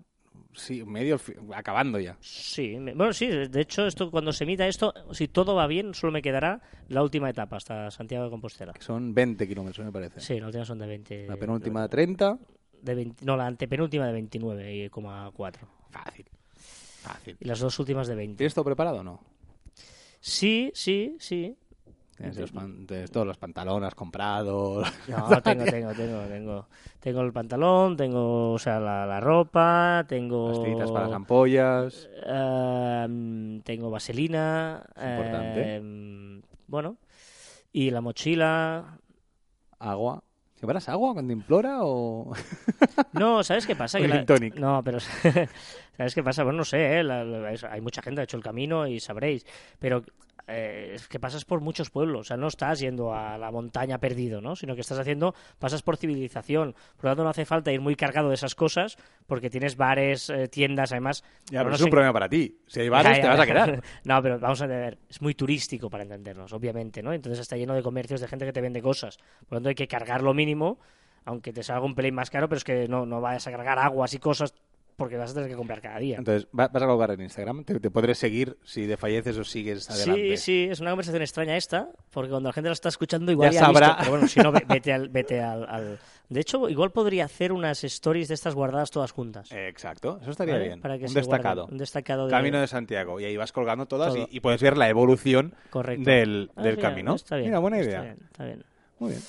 [0.55, 1.21] sí, medio
[1.55, 2.17] acabando ya.
[2.21, 5.95] Sí, me- bueno, sí, de hecho, esto cuando se emita esto, si todo va bien,
[5.95, 8.73] solo me quedará la última etapa hasta Santiago de Compostela.
[8.73, 10.19] Que son 20 kilómetros, me parece.
[10.21, 11.27] Sí, la última son de 20.
[11.29, 12.39] La penúltima de 30.
[12.83, 15.55] De 20 no, la antepenúltima de 29,4.
[15.91, 16.27] Fácil.
[17.03, 17.37] Fácil.
[17.41, 18.37] Y las dos últimas de 20.
[18.39, 19.21] ¿Tienes todo preparado o no?
[20.21, 21.57] Sí, sí, sí.
[22.17, 24.87] Tienes, los pan- tienes todos los pantalones comprados.
[25.09, 26.67] No, tengo, tengo, tengo, tengo.
[27.01, 30.51] Tengo el pantalón, tengo, o sea, la, la ropa, tengo...
[30.51, 32.09] Las tiritas para las ampollas.
[32.27, 34.85] Em, tengo vaselina.
[34.95, 35.77] Es importante.
[35.77, 36.99] em, bueno.
[37.73, 38.99] Y la mochila.
[39.79, 40.23] Agua.
[40.61, 42.33] ¿Llevarás agua cuando implora o...?
[43.13, 43.99] No, ¿sabes qué pasa?
[43.99, 44.17] Que la-.
[44.61, 44.99] No, pero
[45.97, 46.45] ¿sabes qué pasa?
[46.45, 47.03] Bueno, no sé, ¿eh?
[47.05, 49.47] La- la- hay mucha gente que ha hecho el camino y sabréis,
[49.79, 50.03] pero
[50.51, 53.99] eh, es que pasas por muchos pueblos, o sea, no estás yendo a la montaña
[53.99, 54.57] perdido, ¿no?
[54.57, 57.97] Sino que estás haciendo, pasas por civilización, por lo tanto no hace falta ir muy
[57.97, 58.97] cargado de esas cosas
[59.27, 61.25] porque tienes bares, eh, tiendas, además...
[61.51, 62.59] Ya, pero no es un problema para ti.
[62.67, 63.83] Si hay bares, Ya, te vas a quedar.
[64.05, 67.13] No, pero vamos a ver, es muy turístico para entendernos, obviamente, ¿no?
[67.13, 69.17] Entonces está lleno de comercios de gente que te vende cosas.
[69.17, 70.79] Por lo tanto hay que cargar lo mínimo,
[71.25, 73.79] aunque te salga un pelín más caro, pero es que no, no vayas a cargar
[73.79, 74.55] aguas y cosas
[75.01, 76.19] porque vas a tener que comprar cada día.
[76.19, 77.65] Entonces, ¿va- ¿vas a colgar en Instagram?
[77.65, 80.37] ¿Te, te podré seguir si desfalleces o sigues adelante?
[80.37, 83.51] Sí, sí, es una conversación extraña esta, porque cuando la gente la está escuchando igual
[83.51, 83.97] Ya ya, visto, sabrá.
[83.99, 85.09] pero bueno, si no, ve- vete al...
[85.09, 85.99] Vete al, al-
[86.29, 89.51] De hecho, igual podría hacer unas stories de estas guardadas todas juntas.
[89.53, 90.67] Eh, Exacto, eso estaría ¿vale?
[90.67, 90.81] bien.
[90.83, 91.63] Para que un destacado.
[91.63, 91.73] guarden.
[91.75, 92.31] Un destacado de...
[92.31, 93.19] Camino de Santiago.
[93.21, 96.05] Y ahí vas colgando todas y, puedes ver la evolución Correcto.
[96.11, 97.15] del, Ah, del camino.
[97.15, 98.03] Está bien, Mira, buena está idea.
[98.03, 98.65] bien, está bien.
[98.99, 99.23] Muy bien.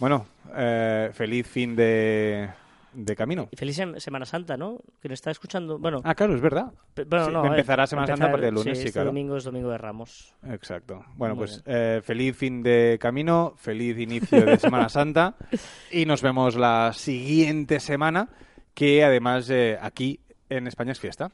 [0.00, 0.26] Bueno,
[0.56, 2.48] eh, feliz fin de,
[2.92, 3.48] de camino.
[3.50, 4.78] Y feliz sem- Semana Santa, ¿no?
[5.00, 5.78] Que está escuchando...
[5.78, 6.72] Bueno, Ah, claro, es verdad.
[6.94, 8.88] Pe- Bueno, Sí, no, empezará eh, Semana empezar- Santa a partir del lunes, sí, sí,
[8.88, 9.06] este claro.
[9.10, 10.34] domingo es domingo de Ramos.
[10.48, 11.04] Exacto.
[11.14, 15.34] Bueno, Muy pues eh, feliz fin de camino, feliz inicio de Semana Santa
[15.90, 18.28] y nos vemos la siguiente semana,
[18.74, 21.30] que además eh, aquí en España es fiesta.